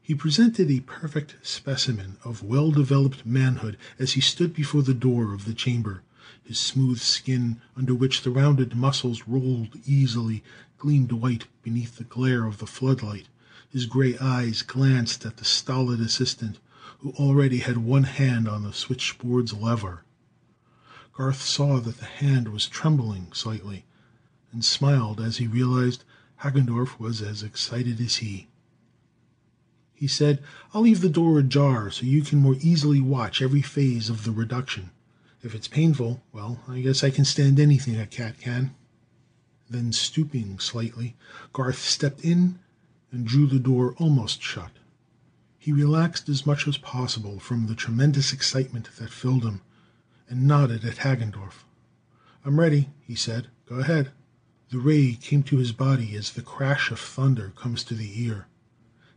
He 0.00 0.14
presented 0.14 0.70
a 0.70 0.80
perfect 0.80 1.36
specimen 1.42 2.16
of 2.24 2.42
well 2.42 2.70
developed 2.70 3.26
manhood 3.26 3.76
as 3.98 4.14
he 4.14 4.22
stood 4.22 4.54
before 4.54 4.82
the 4.82 4.94
door 4.94 5.34
of 5.34 5.44
the 5.44 5.54
chamber. 5.54 6.02
His 6.44 6.56
smooth 6.60 7.00
skin, 7.00 7.60
under 7.76 7.96
which 7.96 8.22
the 8.22 8.30
rounded 8.30 8.76
muscles 8.76 9.24
rolled 9.26 9.76
easily, 9.84 10.44
gleamed 10.78 11.10
white 11.10 11.48
beneath 11.64 11.96
the 11.96 12.04
glare 12.04 12.44
of 12.44 12.58
the 12.58 12.66
floodlight. 12.68 13.26
His 13.68 13.86
gray 13.86 14.16
eyes 14.18 14.62
glanced 14.62 15.26
at 15.26 15.38
the 15.38 15.44
stolid 15.44 15.98
assistant 15.98 16.60
who 17.00 17.10
already 17.14 17.58
had 17.58 17.78
one 17.78 18.04
hand 18.04 18.46
on 18.46 18.62
the 18.62 18.72
switchboard's 18.72 19.52
lever. 19.52 20.04
Garth 21.12 21.42
saw 21.42 21.80
that 21.80 21.98
the 21.98 22.04
hand 22.04 22.50
was 22.52 22.68
trembling 22.68 23.32
slightly, 23.32 23.84
and 24.52 24.64
smiled 24.64 25.20
as 25.20 25.38
he 25.38 25.48
realized 25.48 26.04
Hagendorff 26.44 27.00
was 27.00 27.20
as 27.20 27.42
excited 27.42 28.00
as 28.00 28.18
he. 28.18 28.46
He 29.92 30.06
said, 30.06 30.40
I'll 30.72 30.82
leave 30.82 31.00
the 31.00 31.08
door 31.08 31.40
ajar 31.40 31.90
so 31.90 32.06
you 32.06 32.22
can 32.22 32.38
more 32.38 32.58
easily 32.60 33.00
watch 33.00 33.42
every 33.42 33.62
phase 33.62 34.08
of 34.08 34.22
the 34.22 34.30
reduction. 34.30 34.90
If 35.42 35.56
it's 35.56 35.66
painful, 35.66 36.22
well, 36.32 36.62
I 36.68 36.82
guess 36.82 37.02
I 37.02 37.10
can 37.10 37.24
stand 37.24 37.58
anything 37.58 37.98
a 37.98 38.06
cat 38.06 38.38
can. 38.38 38.76
Then, 39.68 39.92
stooping 39.92 40.60
slightly, 40.60 41.16
Garth 41.52 41.80
stepped 41.80 42.20
in 42.20 42.60
and 43.10 43.26
drew 43.26 43.48
the 43.48 43.58
door 43.58 43.94
almost 43.98 44.40
shut. 44.40 44.70
He 45.58 45.72
relaxed 45.72 46.28
as 46.28 46.46
much 46.46 46.68
as 46.68 46.76
possible 46.76 47.40
from 47.40 47.66
the 47.66 47.74
tremendous 47.74 48.32
excitement 48.32 48.88
that 48.98 49.10
filled 49.10 49.44
him, 49.44 49.62
and 50.28 50.46
nodded 50.46 50.84
at 50.84 50.98
Hagendorff. 50.98 51.64
"I'm 52.44 52.60
ready," 52.60 52.90
he 53.00 53.16
said. 53.16 53.48
"Go 53.66 53.76
ahead." 53.80 54.12
The 54.70 54.78
ray 54.78 55.14
came 55.14 55.42
to 55.44 55.56
his 55.56 55.72
body 55.72 56.14
as 56.14 56.30
the 56.30 56.42
crash 56.42 56.92
of 56.92 57.00
thunder 57.00 57.52
comes 57.56 57.82
to 57.84 57.94
the 57.94 58.22
ear. 58.22 58.46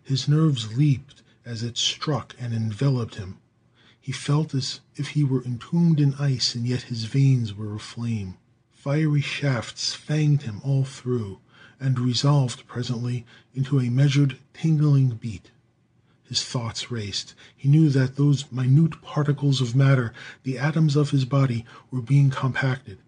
His 0.01 0.27
nerves 0.27 0.75
leaped 0.75 1.22
as 1.46 1.62
it 1.62 1.77
struck 1.77 2.36
and 2.39 2.51
enveloped 2.51 3.15
him. 3.15 3.38
He 4.05 4.12
felt 4.12 4.53
as 4.53 4.81
if 4.95 5.07
he 5.17 5.24
were 5.24 5.43
entombed 5.43 6.00
in 6.00 6.13
ice, 6.19 6.53
and 6.53 6.67
yet 6.67 6.83
his 6.93 7.05
veins 7.05 7.55
were 7.55 7.74
aflame. 7.74 8.35
Fiery 8.71 9.21
shafts 9.21 9.95
fanged 9.95 10.43
him 10.43 10.62
all 10.63 10.83
through, 10.83 11.39
and 11.79 12.00
resolved 12.00 12.67
presently 12.67 13.25
into 13.55 13.79
a 13.79 13.89
measured, 13.89 14.38
tingling 14.53 15.15
beat. 15.15 15.50
His 16.25 16.43
thoughts 16.43 16.91
raced. 16.91 17.33
He 17.57 17.67
knew 17.67 17.89
that 17.89 18.15
those 18.15 18.51
minute 18.51 19.01
particles 19.01 19.59
of 19.59 19.75
matter, 19.75 20.13
the 20.43 20.59
atoms 20.59 20.95
of 20.95 21.09
his 21.09 21.25
body, 21.25 21.65
were 21.89 22.00
being 22.00 22.29
compacted. 22.29 23.00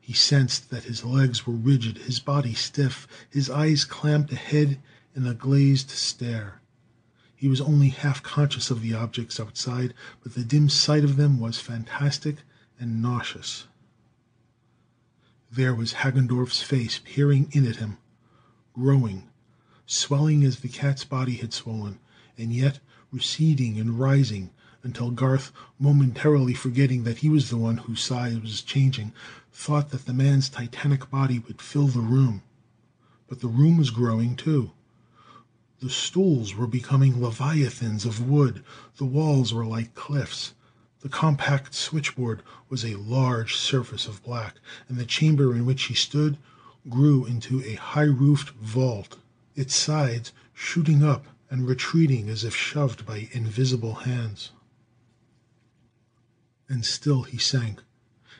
He 0.00 0.12
sensed 0.12 0.70
that 0.70 0.82
his 0.90 1.04
legs 1.04 1.46
were 1.46 1.54
rigid, 1.54 1.98
his 1.98 2.18
body 2.18 2.54
stiff, 2.54 3.06
his 3.30 3.48
eyes 3.48 3.84
clamped 3.84 4.32
ahead 4.32 4.80
in 5.14 5.24
a 5.24 5.34
glazed 5.34 5.90
stare. 5.90 6.61
He 7.42 7.48
was 7.48 7.60
only 7.60 7.88
half 7.88 8.22
conscious 8.22 8.70
of 8.70 8.82
the 8.82 8.94
objects 8.94 9.40
outside, 9.40 9.94
but 10.22 10.34
the 10.34 10.44
dim 10.44 10.68
sight 10.68 11.02
of 11.02 11.16
them 11.16 11.40
was 11.40 11.58
fantastic 11.58 12.36
and 12.78 13.02
nauseous. 13.02 13.66
There 15.50 15.74
was 15.74 15.94
Hagendorff's 15.94 16.62
face 16.62 17.00
peering 17.04 17.48
in 17.50 17.66
at 17.66 17.78
him, 17.82 17.96
growing, 18.74 19.28
swelling 19.86 20.44
as 20.44 20.60
the 20.60 20.68
cat's 20.68 21.04
body 21.04 21.34
had 21.34 21.52
swollen 21.52 21.98
and 22.38 22.52
yet 22.52 22.78
receding 23.10 23.76
and 23.76 23.98
rising 23.98 24.50
until 24.84 25.10
Garth, 25.10 25.50
momentarily 25.80 26.54
forgetting 26.54 27.02
that 27.02 27.18
he 27.18 27.28
was 27.28 27.50
the 27.50 27.56
one 27.56 27.78
whose 27.78 28.04
size 28.04 28.38
was 28.38 28.62
changing, 28.62 29.12
thought 29.50 29.90
that 29.90 30.06
the 30.06 30.14
man's 30.14 30.48
titanic 30.48 31.10
body 31.10 31.40
would 31.40 31.60
fill 31.60 31.88
the 31.88 32.02
room. 32.02 32.42
But 33.26 33.40
the 33.40 33.48
room 33.48 33.78
was 33.78 33.90
growing 33.90 34.36
too. 34.36 34.70
The 35.82 35.90
stools 35.90 36.54
were 36.54 36.68
becoming 36.68 37.20
leviathans 37.20 38.04
of 38.04 38.28
wood, 38.30 38.62
the 38.98 39.04
walls 39.04 39.52
were 39.52 39.66
like 39.66 39.96
cliffs. 39.96 40.54
The 41.00 41.08
compact 41.08 41.74
switchboard 41.74 42.44
was 42.68 42.84
a 42.84 42.94
large 42.94 43.56
surface 43.56 44.06
of 44.06 44.22
black, 44.22 44.60
and 44.86 44.96
the 44.96 45.04
chamber 45.04 45.52
in 45.52 45.66
which 45.66 45.82
he 45.86 45.94
stood 45.94 46.38
grew 46.88 47.24
into 47.24 47.64
a 47.64 47.74
high 47.74 48.02
roofed 48.02 48.50
vault, 48.50 49.18
its 49.56 49.74
sides 49.74 50.30
shooting 50.54 51.02
up 51.02 51.26
and 51.50 51.66
retreating 51.66 52.28
as 52.28 52.44
if 52.44 52.54
shoved 52.54 53.04
by 53.04 53.28
invisible 53.32 53.94
hands. 54.06 54.52
And 56.68 56.86
still 56.86 57.24
he 57.24 57.38
sank, 57.38 57.82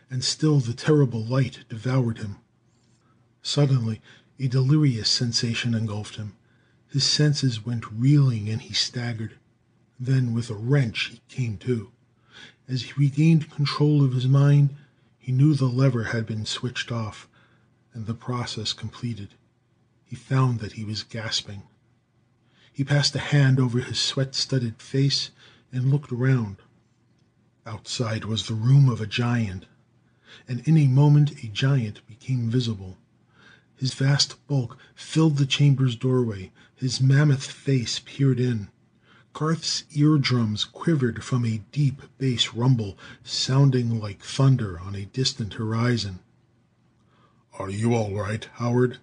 and 0.08 0.22
still 0.22 0.60
the 0.60 0.74
terrible 0.74 1.24
light 1.24 1.64
devoured 1.68 2.18
him. 2.18 2.36
Suddenly 3.42 4.00
a 4.38 4.46
delirious 4.46 5.10
sensation 5.10 5.74
engulfed 5.74 6.14
him. 6.14 6.36
His 6.92 7.04
senses 7.04 7.64
went 7.64 7.90
reeling 7.90 8.50
and 8.50 8.60
he 8.60 8.74
staggered. 8.74 9.38
Then, 9.98 10.34
with 10.34 10.50
a 10.50 10.54
wrench, 10.54 11.06
he 11.06 11.22
came 11.26 11.56
to. 11.58 11.90
As 12.68 12.82
he 12.82 12.92
regained 12.98 13.50
control 13.50 14.04
of 14.04 14.12
his 14.12 14.28
mind, 14.28 14.74
he 15.18 15.32
knew 15.32 15.54
the 15.54 15.70
lever 15.70 16.04
had 16.04 16.26
been 16.26 16.44
switched 16.44 16.92
off, 16.92 17.30
and 17.94 18.04
the 18.04 18.12
process 18.12 18.74
completed. 18.74 19.30
He 20.04 20.16
found 20.16 20.60
that 20.60 20.72
he 20.72 20.84
was 20.84 21.02
gasping. 21.02 21.62
He 22.70 22.84
passed 22.84 23.16
a 23.16 23.20
hand 23.20 23.58
over 23.58 23.80
his 23.80 23.98
sweat 23.98 24.34
studded 24.34 24.82
face 24.82 25.30
and 25.72 25.90
looked 25.90 26.12
around. 26.12 26.58
Outside 27.64 28.26
was 28.26 28.46
the 28.48 28.54
room 28.54 28.90
of 28.90 29.00
a 29.00 29.06
giant, 29.06 29.64
and 30.46 30.60
in 30.68 30.76
a 30.76 30.88
moment 30.88 31.42
a 31.42 31.48
giant 31.48 32.06
became 32.06 32.50
visible. 32.50 32.98
His 33.76 33.94
vast 33.94 34.36
bulk 34.48 34.76
filled 34.94 35.38
the 35.38 35.46
chamber's 35.46 35.96
doorway. 35.96 36.52
His 36.74 37.00
mammoth 37.00 37.44
face 37.44 38.02
peered 38.04 38.38
in. 38.38 38.68
Garth's 39.32 39.84
eardrums 39.94 40.66
quivered 40.66 41.24
from 41.24 41.46
a 41.46 41.62
deep 41.72 42.02
bass 42.18 42.52
rumble, 42.52 42.98
sounding 43.24 43.98
like 43.98 44.22
thunder 44.22 44.78
on 44.78 44.94
a 44.94 45.06
distant 45.06 45.54
horizon. 45.54 46.20
"Are 47.54 47.70
you 47.70 47.94
all 47.94 48.14
right, 48.14 48.44
Howard?" 48.56 48.98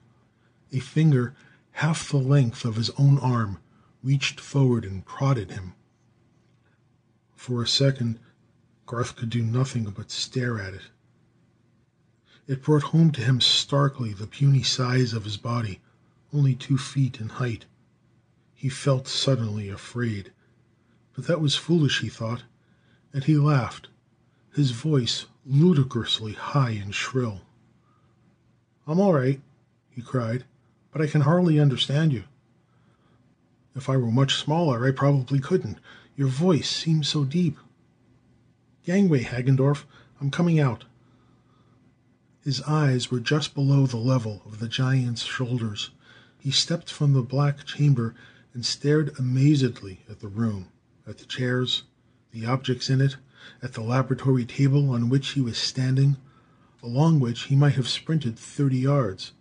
A 0.71 0.79
finger 0.79 1.33
half 1.71 2.07
the 2.07 2.17
length 2.17 2.63
of 2.63 2.75
his 2.75 2.91
own 2.91 3.17
arm, 3.17 3.57
reached 4.03 4.39
forward 4.39 4.85
and 4.85 5.03
prodded 5.03 5.49
him. 5.49 5.73
For 7.35 7.63
a 7.63 7.67
second 7.67 8.19
Garth 8.85 9.15
could 9.15 9.31
do 9.31 9.41
nothing 9.41 9.85
but 9.85 10.11
stare 10.11 10.59
at 10.59 10.75
it. 10.75 10.83
It 12.49 12.63
brought 12.63 12.81
home 12.81 13.11
to 13.11 13.21
him 13.21 13.41
starkly 13.41 14.11
the 14.11 14.25
puny 14.25 14.63
size 14.63 15.13
of 15.13 15.23
his 15.23 15.37
body, 15.37 15.81
only 16.33 16.55
two 16.55 16.79
feet 16.79 17.21
in 17.21 17.29
height. 17.29 17.67
He 18.55 18.69
felt 18.69 19.07
suddenly 19.07 19.69
afraid. 19.69 20.31
But 21.13 21.27
that 21.27 21.41
was 21.41 21.55
foolish, 21.55 22.01
he 22.01 22.09
thought, 22.09 22.45
and 23.13 23.23
he 23.23 23.37
laughed, 23.37 23.89
his 24.55 24.71
voice 24.71 25.27
ludicrously 25.45 26.33
high 26.33 26.71
and 26.71 26.95
shrill. 26.95 27.41
"I'm 28.87 28.99
all 28.99 29.13
right," 29.13 29.39
he 29.91 30.01
cried, 30.01 30.43
"but 30.91 31.03
I 31.03 31.07
can 31.07 31.21
hardly 31.21 31.59
understand 31.59 32.13
you. 32.13 32.23
If 33.75 33.89
I 33.89 33.95
were 33.97 34.09
much 34.09 34.33
smaller 34.33 34.87
I 34.87 34.91
probably 34.91 35.39
couldn't. 35.39 35.77
Your 36.15 36.29
voice 36.29 36.67
seems 36.67 37.07
so 37.07 37.25
deep. 37.25 37.59
Gangway, 38.83 39.21
Hagendorff, 39.21 39.85
I'm 40.19 40.31
coming 40.31 40.59
out." 40.59 40.85
His 42.41 42.61
eyes 42.61 43.11
were 43.11 43.19
just 43.19 43.53
below 43.53 43.85
the 43.85 43.97
level 43.97 44.41
of 44.45 44.59
the 44.59 44.69
giant's 44.69 45.23
shoulders. 45.23 45.89
He 46.37 46.51
stepped 46.51 46.89
from 46.89 47.11
the 47.11 47.21
black 47.21 47.65
chamber 47.65 48.15
and 48.53 48.65
stared 48.65 49.13
amazedly 49.19 50.05
at 50.09 50.21
the 50.21 50.29
room, 50.29 50.67
at 51.05 51.17
the 51.17 51.25
chairs, 51.25 51.83
the 52.31 52.45
objects 52.45 52.89
in 52.89 53.01
it, 53.01 53.17
at 53.61 53.73
the 53.73 53.81
laboratory 53.81 54.45
table 54.45 54.91
on 54.91 55.09
which 55.09 55.31
he 55.31 55.41
was 55.41 55.57
standing, 55.57 56.15
along 56.81 57.19
which 57.19 57.43
he 57.43 57.57
might 57.57 57.73
have 57.75 57.89
sprinted 57.89 58.39
thirty 58.39 58.79
yards. 58.79 59.33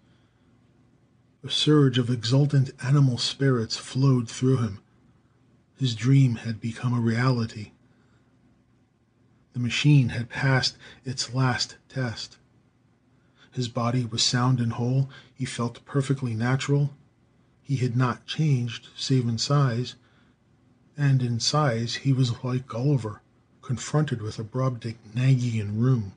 A 1.44 1.50
surge 1.50 1.98
of 1.98 2.10
exultant 2.10 2.70
animal 2.82 3.16
spirits 3.16 3.76
flowed 3.76 4.28
through 4.28 4.56
him. 4.56 4.80
His 5.76 5.94
dream 5.94 6.34
had 6.34 6.60
become 6.60 6.92
a 6.92 7.00
reality. 7.00 7.70
The 9.52 9.60
machine 9.60 10.08
had 10.08 10.28
passed 10.28 10.76
its 11.04 11.32
last 11.32 11.76
test. 11.88 12.37
His 13.58 13.66
body 13.66 14.04
was 14.04 14.22
sound 14.22 14.60
and 14.60 14.74
whole. 14.74 15.10
He 15.34 15.44
felt 15.44 15.84
perfectly 15.84 16.32
natural. 16.32 16.94
He 17.60 17.78
had 17.78 17.96
not 17.96 18.24
changed, 18.24 18.86
save 18.94 19.26
in 19.26 19.36
size. 19.38 19.96
And 20.96 21.20
in 21.24 21.40
size 21.40 21.96
he 21.96 22.12
was 22.12 22.44
like 22.44 22.68
Gulliver, 22.68 23.20
confronted 23.60 24.22
with 24.22 24.38
a 24.38 24.44
Brobdingnagian 24.44 25.76
room. 25.76 26.12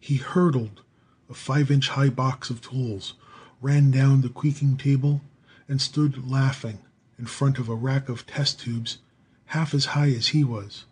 He 0.00 0.16
hurdled 0.16 0.80
a 1.28 1.34
five 1.34 1.70
inch 1.70 1.90
high 1.90 2.08
box 2.08 2.48
of 2.48 2.62
tools 2.62 3.12
ran 3.60 3.90
down 3.90 4.22
the 4.22 4.30
creaking 4.30 4.78
table, 4.78 5.20
and 5.68 5.78
stood 5.78 6.26
laughing 6.26 6.78
in 7.18 7.26
front 7.26 7.58
of 7.58 7.68
a 7.68 7.74
rack 7.74 8.08
of 8.08 8.26
test 8.26 8.60
tubes 8.60 8.96
half 9.44 9.74
as 9.74 9.84
high 9.92 10.12
as 10.12 10.28
he 10.28 10.42
was. 10.42 10.86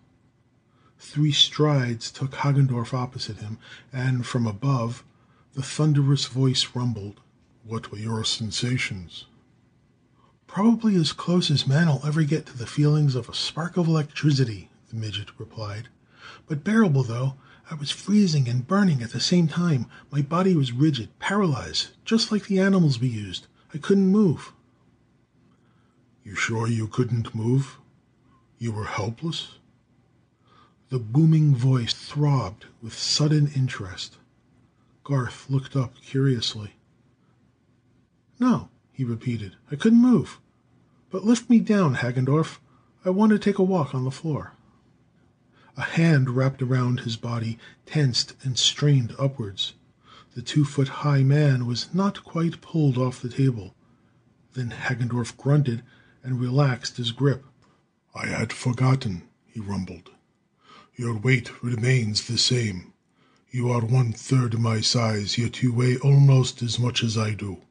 Three 1.02 1.32
strides 1.32 2.10
took 2.10 2.32
Hagendorff 2.32 2.92
opposite 2.92 3.38
him, 3.38 3.56
and 3.90 4.26
from 4.26 4.46
above 4.46 5.02
the 5.54 5.62
thunderous 5.62 6.26
voice 6.26 6.74
rumbled. 6.74 7.20
"What 7.64 7.90
were 7.90 7.98
your 7.98 8.22
sensations?" 8.22 9.24
"Probably 10.46 10.94
as 10.96 11.14
close 11.14 11.50
as 11.50 11.66
man'll 11.66 12.02
ever 12.04 12.22
get 12.22 12.44
to 12.46 12.58
the 12.58 12.66
feelings 12.66 13.14
of 13.14 13.30
a 13.30 13.34
spark 13.34 13.78
of 13.78 13.88
electricity," 13.88 14.68
the 14.90 14.96
midget 14.96 15.30
replied. 15.38 15.88
"But 16.46 16.62
bearable, 16.62 17.02
though. 17.02 17.36
I 17.70 17.76
was 17.76 17.90
freezing 17.90 18.46
and 18.46 18.66
burning 18.66 19.02
at 19.02 19.12
the 19.12 19.20
same 19.20 19.48
time. 19.48 19.86
My 20.12 20.20
body 20.20 20.54
was 20.54 20.70
rigid, 20.70 21.18
paralyzed, 21.18 21.88
just 22.04 22.30
like 22.30 22.46
the 22.46 22.60
animals 22.60 23.00
we 23.00 23.08
used. 23.08 23.46
I 23.72 23.78
couldn't 23.78 24.08
move." 24.12 24.52
"You 26.22 26.34
sure 26.34 26.68
you 26.68 26.88
couldn't 26.88 27.34
move? 27.34 27.78
You 28.58 28.72
were 28.72 28.84
helpless?" 28.84 29.54
The 30.90 30.98
booming 30.98 31.54
voice 31.54 31.94
throbbed 31.94 32.66
with 32.82 32.98
sudden 32.98 33.46
interest. 33.54 34.18
Garth 35.04 35.48
looked 35.48 35.76
up 35.76 35.94
curiously. 36.02 36.74
"No," 38.40 38.70
he 38.92 39.04
repeated, 39.04 39.54
"I 39.70 39.76
couldn't 39.76 40.02
move. 40.02 40.40
But 41.08 41.24
lift 41.24 41.48
me 41.48 41.60
down, 41.60 41.94
Hagendorff. 41.94 42.58
I 43.04 43.10
want 43.10 43.30
to 43.30 43.38
take 43.38 43.58
a 43.58 43.62
walk 43.62 43.94
on 43.94 44.02
the 44.02 44.10
floor." 44.10 44.54
A 45.76 45.82
hand 45.82 46.30
wrapped 46.30 46.60
around 46.60 47.00
his 47.00 47.16
body, 47.16 47.56
tensed 47.86 48.34
and 48.42 48.58
strained 48.58 49.14
upwards. 49.16 49.74
The 50.34 50.42
two 50.42 50.64
foot 50.64 50.88
high 50.88 51.22
man 51.22 51.66
was 51.66 51.94
not 51.94 52.24
quite 52.24 52.60
pulled 52.60 52.98
off 52.98 53.22
the 53.22 53.28
table. 53.28 53.76
Then 54.54 54.70
Hagendorff 54.72 55.36
grunted 55.36 55.84
and 56.24 56.40
relaxed 56.40 56.96
his 56.96 57.12
grip. 57.12 57.44
"I 58.12 58.26
had 58.26 58.52
forgotten," 58.52 59.22
he 59.46 59.60
rumbled. 59.60 60.10
"Your 61.02 61.16
weight 61.16 61.62
remains 61.62 62.26
the 62.26 62.36
same. 62.36 62.92
You 63.50 63.70
are 63.70 63.80
one 63.82 64.12
third 64.12 64.58
my 64.60 64.82
size, 64.82 65.38
yet 65.38 65.62
you 65.62 65.72
weigh 65.72 65.96
almost 65.96 66.60
as 66.60 66.78
much 66.78 67.02
as 67.02 67.16
I 67.16 67.32
do. 67.32 67.62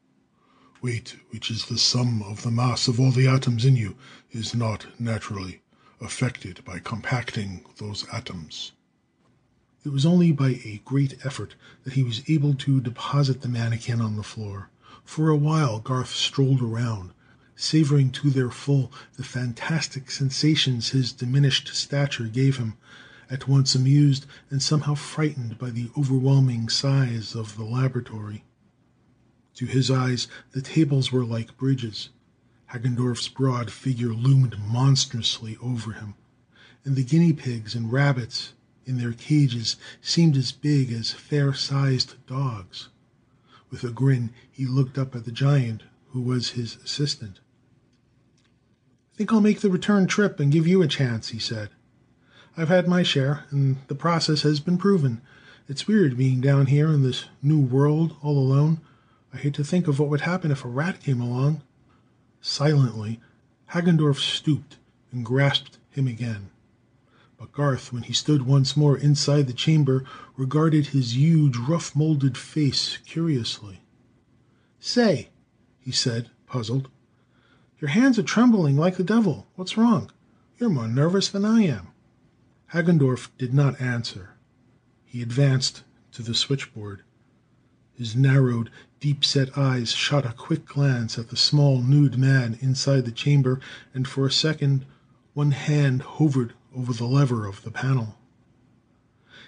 Weight, 0.81 1.15
which 1.29 1.51
is 1.51 1.65
the 1.65 1.77
sum 1.77 2.23
of 2.23 2.41
the 2.41 2.49
mass 2.49 2.87
of 2.87 2.99
all 2.99 3.11
the 3.11 3.27
atoms 3.27 3.65
in 3.65 3.75
you, 3.75 3.95
is 4.31 4.55
not 4.55 4.99
naturally 4.99 5.61
affected 6.01 6.65
by 6.65 6.79
compacting 6.79 7.63
those 7.77 8.03
atoms. 8.11 8.71
It 9.85 9.89
was 9.89 10.07
only 10.07 10.31
by 10.31 10.59
a 10.65 10.81
great 10.83 11.23
effort 11.23 11.53
that 11.83 11.93
he 11.93 12.01
was 12.01 12.27
able 12.27 12.55
to 12.55 12.81
deposit 12.81 13.41
the 13.41 13.47
manikin 13.47 14.01
on 14.01 14.15
the 14.15 14.23
floor. 14.23 14.71
For 15.05 15.29
a 15.29 15.37
while 15.37 15.79
Garth 15.79 16.15
strolled 16.15 16.63
around, 16.63 17.11
savoring 17.55 18.09
to 18.13 18.31
their 18.31 18.49
full 18.49 18.91
the 19.17 19.23
fantastic 19.23 20.09
sensations 20.09 20.89
his 20.89 21.11
diminished 21.11 21.75
stature 21.75 22.25
gave 22.27 22.57
him, 22.57 22.73
at 23.29 23.47
once 23.47 23.75
amused 23.75 24.25
and 24.49 24.61
somehow 24.61 24.95
frightened 24.95 25.57
by 25.57 25.69
the 25.69 25.89
overwhelming 25.97 26.67
size 26.69 27.35
of 27.35 27.55
the 27.55 27.63
laboratory. 27.63 28.43
To 29.55 29.65
his 29.65 29.91
eyes 29.91 30.27
the 30.51 30.61
tables 30.61 31.11
were 31.11 31.25
like 31.25 31.57
bridges. 31.57 32.09
Hagendorff's 32.71 33.27
broad 33.27 33.71
figure 33.71 34.13
loomed 34.13 34.57
monstrously 34.59 35.57
over 35.61 35.93
him, 35.93 36.13
and 36.85 36.95
the 36.95 37.03
guinea 37.03 37.33
pigs 37.33 37.75
and 37.75 37.91
rabbits 37.91 38.53
in 38.85 38.97
their 38.97 39.13
cages 39.13 39.75
seemed 40.01 40.37
as 40.37 40.51
big 40.51 40.91
as 40.91 41.11
fair 41.11 41.53
sized 41.53 42.15
dogs. 42.25 42.89
With 43.69 43.83
a 43.83 43.91
grin 43.91 44.31
he 44.49 44.65
looked 44.65 44.97
up 44.97 45.15
at 45.15 45.25
the 45.25 45.31
giant 45.31 45.83
who 46.11 46.21
was 46.21 46.51
his 46.51 46.77
assistant. 46.77 47.39
I 49.13 49.17
"think 49.17 49.33
I'll 49.33 49.41
make 49.41 49.59
the 49.59 49.69
return 49.69 50.07
trip 50.07 50.39
and 50.39 50.51
give 50.51 50.65
you 50.65 50.81
a 50.81 50.87
chance," 50.87 51.29
he 51.29 51.39
said. 51.39 51.69
"I've 52.57 52.69
had 52.69 52.87
my 52.87 53.03
share, 53.03 53.45
and 53.51 53.77
the 53.89 53.93
process 53.93 54.41
has 54.41 54.59
been 54.59 54.79
proven. 54.79 55.21
It's 55.67 55.87
weird 55.87 56.17
being 56.17 56.41
down 56.41 56.65
here 56.65 56.87
in 56.87 57.03
this 57.03 57.25
new 57.43 57.59
world 57.59 58.15
all 58.23 58.39
alone. 58.39 58.81
I 59.31 59.37
hate 59.37 59.53
to 59.53 59.63
think 59.63 59.87
of 59.87 59.99
what 59.99 60.09
would 60.09 60.21
happen 60.21 60.49
if 60.49 60.65
a 60.65 60.67
rat 60.67 60.99
came 60.99 61.21
along. 61.21 61.61
Silently, 62.41 63.19
Hagendorff 63.73 64.17
stooped 64.17 64.77
and 65.11 65.23
grasped 65.23 65.77
him 65.91 66.07
again. 66.07 66.49
But 67.37 67.51
Garth, 67.51 67.93
when 67.93 68.01
he 68.01 68.13
stood 68.13 68.47
once 68.47 68.75
more 68.75 68.97
inside 68.97 69.45
the 69.45 69.53
chamber, 69.53 70.03
regarded 70.35 70.87
his 70.87 71.15
huge, 71.15 71.55
rough 71.55 71.95
molded 71.95 72.35
face 72.35 72.97
curiously. 73.05 73.81
"Say," 74.79 75.29
he 75.79 75.91
said, 75.91 76.31
puzzled, 76.47 76.89
"your 77.79 77.89
hands 77.89 78.17
are 78.17 78.23
trembling 78.23 78.75
like 78.75 78.97
the 78.97 79.03
devil. 79.03 79.45
What's 79.55 79.77
wrong? 79.77 80.09
You're 80.57 80.71
more 80.71 80.87
nervous 80.87 81.29
than 81.29 81.45
I 81.45 81.61
am." 81.61 81.89
Hagendorff 82.73 83.29
did 83.39 83.51
not 83.51 83.81
answer. 83.81 84.35
He 85.03 85.23
advanced 85.23 85.83
to 86.11 86.21
the 86.21 86.35
switchboard. 86.35 87.01
His 87.93 88.15
narrowed, 88.15 88.69
deep 88.99 89.25
set 89.25 89.57
eyes 89.57 89.91
shot 89.91 90.23
a 90.23 90.33
quick 90.33 90.65
glance 90.67 91.17
at 91.17 91.29
the 91.29 91.35
small, 91.35 91.81
nude 91.81 92.19
man 92.19 92.59
inside 92.61 93.05
the 93.05 93.11
chamber, 93.11 93.59
and 93.91 94.07
for 94.07 94.27
a 94.27 94.31
second 94.31 94.85
one 95.33 95.49
hand 95.49 96.03
hovered 96.03 96.53
over 96.75 96.93
the 96.93 97.07
lever 97.07 97.47
of 97.47 97.63
the 97.63 97.71
panel. 97.71 98.19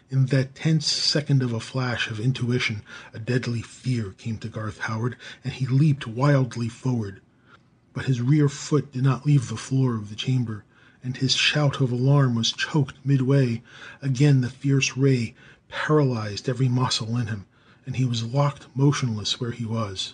In 0.10 0.26
that 0.28 0.56
tense 0.56 0.88
second 0.88 1.44
of 1.44 1.54
a 1.54 1.60
flash 1.60 2.10
of 2.10 2.20
intuition, 2.20 2.82
a 3.14 3.20
deadly 3.20 3.62
fear 3.62 4.14
came 4.14 4.40
to 4.40 4.50
Garth 4.50 4.80
Howard, 4.80 5.16
and 5.44 5.54
he 5.54 5.68
leaped 5.68 6.08
wildly 6.08 6.70
forward. 6.70 7.22
But 7.94 8.06
his 8.06 8.20
rear 8.20 8.50
foot 8.50 8.92
did 8.92 9.04
not 9.04 9.28
leave 9.28 9.48
the 9.48 9.58
floor 9.58 9.96
of 9.96 10.10
the 10.10 10.16
chamber, 10.16 10.66
and 11.04 11.18
his 11.18 11.34
shout 11.34 11.82
of 11.82 11.92
alarm 11.92 12.36
was 12.36 12.52
choked 12.52 12.96
midway. 13.04 13.62
Again 14.02 14.42
the 14.42 14.50
fierce 14.50 14.96
ray 14.96 15.34
paralyzed 15.70 16.48
every 16.48 16.70
muscle 16.70 17.18
in 17.18 17.28
him 17.28 17.46
and 17.86 17.96
he 17.96 18.06
was 18.06 18.24
locked 18.24 18.68
motionless 18.76 19.40
where 19.40 19.52
he 19.52 19.66
was. 19.66 20.14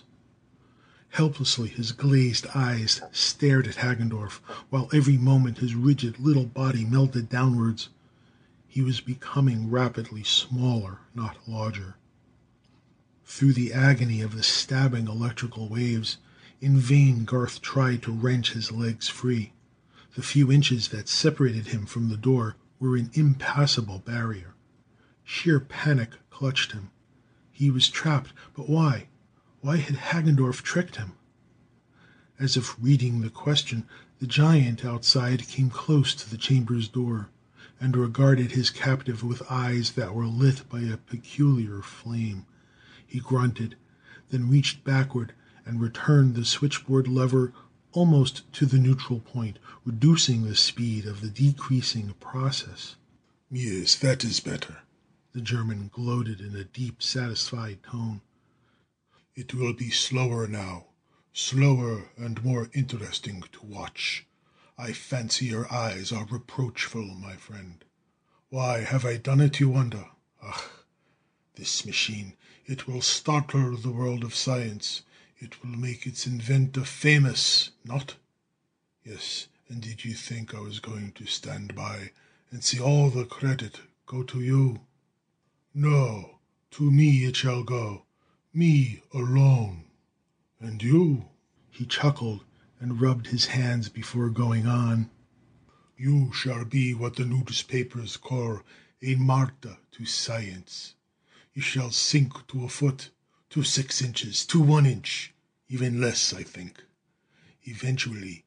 Helplessly 1.10 1.68
his 1.68 1.92
glazed 1.92 2.46
eyes 2.54 3.00
stared 3.12 3.66
at 3.66 3.76
Hagendorff, 3.76 4.40
while 4.70 4.88
every 4.92 5.16
moment 5.16 5.58
his 5.58 5.74
rigid 5.74 6.18
little 6.18 6.46
body 6.46 6.84
melted 6.84 7.28
downwards. 7.28 7.88
He 8.66 8.82
was 8.82 9.00
becoming 9.00 9.70
rapidly 9.70 10.22
smaller, 10.22 10.98
not 11.14 11.36
larger. 11.46 11.96
Through 13.24 13.52
the 13.52 13.72
agony 13.72 14.20
of 14.22 14.34
the 14.34 14.42
stabbing 14.42 15.06
electrical 15.06 15.68
waves 15.68 16.18
In 16.60 16.78
vain 16.78 17.24
Garth 17.24 17.62
tried 17.62 18.02
to 18.02 18.12
wrench 18.12 18.52
his 18.52 18.72
legs 18.72 19.08
free. 19.08 19.52
The 20.14 20.22
few 20.22 20.50
inches 20.50 20.88
that 20.88 21.06
separated 21.06 21.66
him 21.66 21.84
from 21.84 22.08
the 22.08 22.16
door 22.16 22.56
were 22.80 22.96
an 22.96 23.10
impassable 23.12 23.98
barrier. 23.98 24.54
Sheer 25.22 25.60
panic 25.60 26.12
clutched 26.30 26.72
him. 26.72 26.88
He 27.52 27.70
was 27.70 27.90
trapped. 27.90 28.32
But 28.54 28.70
why? 28.70 29.08
Why 29.60 29.76
had 29.76 29.96
Hagendorff 29.96 30.62
tricked 30.62 30.96
him? 30.96 31.12
As 32.38 32.56
if 32.56 32.74
reading 32.80 33.20
the 33.20 33.28
question, 33.28 33.84
the 34.18 34.26
giant 34.26 34.82
outside 34.82 35.46
came 35.46 35.68
close 35.68 36.14
to 36.14 36.30
the 36.30 36.38
chamber's 36.38 36.88
door, 36.88 37.28
and 37.78 37.94
regarded 37.94 38.52
his 38.52 38.70
captive 38.70 39.22
with 39.22 39.42
eyes 39.50 39.90
that 39.90 40.14
were 40.14 40.26
lit 40.26 40.66
by 40.70 40.80
a 40.80 40.96
peculiar 40.96 41.82
flame. 41.82 42.46
He 43.06 43.20
grunted, 43.20 43.76
then 44.30 44.48
reached 44.48 44.84
backward 44.84 45.34
and 45.66 45.82
returned 45.82 46.34
the 46.34 46.46
switchboard 46.46 47.08
lever 47.08 47.52
almost 47.98 48.52
to 48.52 48.64
the 48.64 48.78
neutral 48.78 49.18
point, 49.18 49.58
reducing 49.84 50.44
the 50.44 50.54
speed 50.54 51.04
of 51.04 51.20
the 51.20 51.28
decreasing 51.30 52.14
process. 52.20 52.94
"Yes, 53.50 53.96
that 53.96 54.22
is 54.22 54.38
better," 54.38 54.82
the 55.32 55.40
German 55.40 55.90
gloated 55.92 56.40
in 56.40 56.54
a 56.54 56.62
deep, 56.62 57.02
satisfied 57.02 57.82
tone. 57.82 58.20
"It 59.34 59.52
will 59.52 59.72
be 59.72 59.90
slower 59.90 60.46
now 60.46 60.86
slower 61.32 62.10
and 62.16 62.44
more 62.44 62.68
interesting 62.72 63.42
to 63.52 63.64
watch. 63.64 64.26
I 64.76 64.92
fancy 64.92 65.46
your 65.46 65.72
eyes 65.72 66.10
are 66.10 66.26
reproachful, 66.26 67.04
my 67.14 67.36
friend. 67.36 67.84
Why 68.48 68.80
have 68.80 69.04
I 69.04 69.18
done 69.18 69.40
it, 69.40 69.60
you 69.60 69.68
wonder? 69.68 70.10
Ach! 70.42 70.68
This 71.54 71.86
machine, 71.86 72.34
it 72.64 72.86
will 72.86 73.02
startle 73.02 73.76
the 73.76 73.92
world 73.92 74.24
of 74.24 74.34
science. 74.34 75.02
It 75.40 75.62
will 75.62 75.70
make 75.78 76.04
its 76.04 76.26
inventor 76.26 76.84
famous, 76.84 77.70
not? 77.84 78.16
Yes, 79.04 79.46
and 79.68 79.80
did 79.80 80.04
you 80.04 80.14
think 80.14 80.52
I 80.52 80.58
was 80.58 80.80
going 80.80 81.12
to 81.12 81.26
stand 81.26 81.76
by 81.76 82.10
and 82.50 82.64
see 82.64 82.80
all 82.80 83.08
the 83.08 83.24
credit 83.24 83.80
go 84.06 84.24
to 84.24 84.40
you? 84.40 84.80
No, 85.72 86.40
to 86.72 86.90
me 86.90 87.24
it 87.24 87.36
shall 87.36 87.62
go, 87.62 88.04
me 88.52 89.02
alone. 89.12 89.84
And 90.58 90.82
you?" 90.82 91.28
He 91.70 91.86
chuckled 91.86 92.44
and 92.80 93.00
rubbed 93.00 93.28
his 93.28 93.46
hands 93.46 93.88
before 93.88 94.30
going 94.30 94.66
on. 94.66 95.08
"You 95.96 96.32
shall 96.32 96.64
be 96.64 96.94
what 96.94 97.14
the 97.14 97.24
newspapers 97.24 98.16
call 98.16 98.62
a 99.00 99.14
martyr 99.14 99.78
to 99.92 100.04
science. 100.04 100.94
You 101.54 101.62
shall 101.62 101.92
sink 101.92 102.46
to 102.48 102.64
a 102.64 102.68
foot, 102.68 103.10
to 103.50 103.62
six 103.62 104.02
inches, 104.02 104.44
to 104.46 104.60
one 104.60 104.86
inch 104.86 105.32
even 105.68 106.00
less, 106.00 106.32
I 106.32 106.42
think. 106.42 106.82
Eventually 107.64 108.44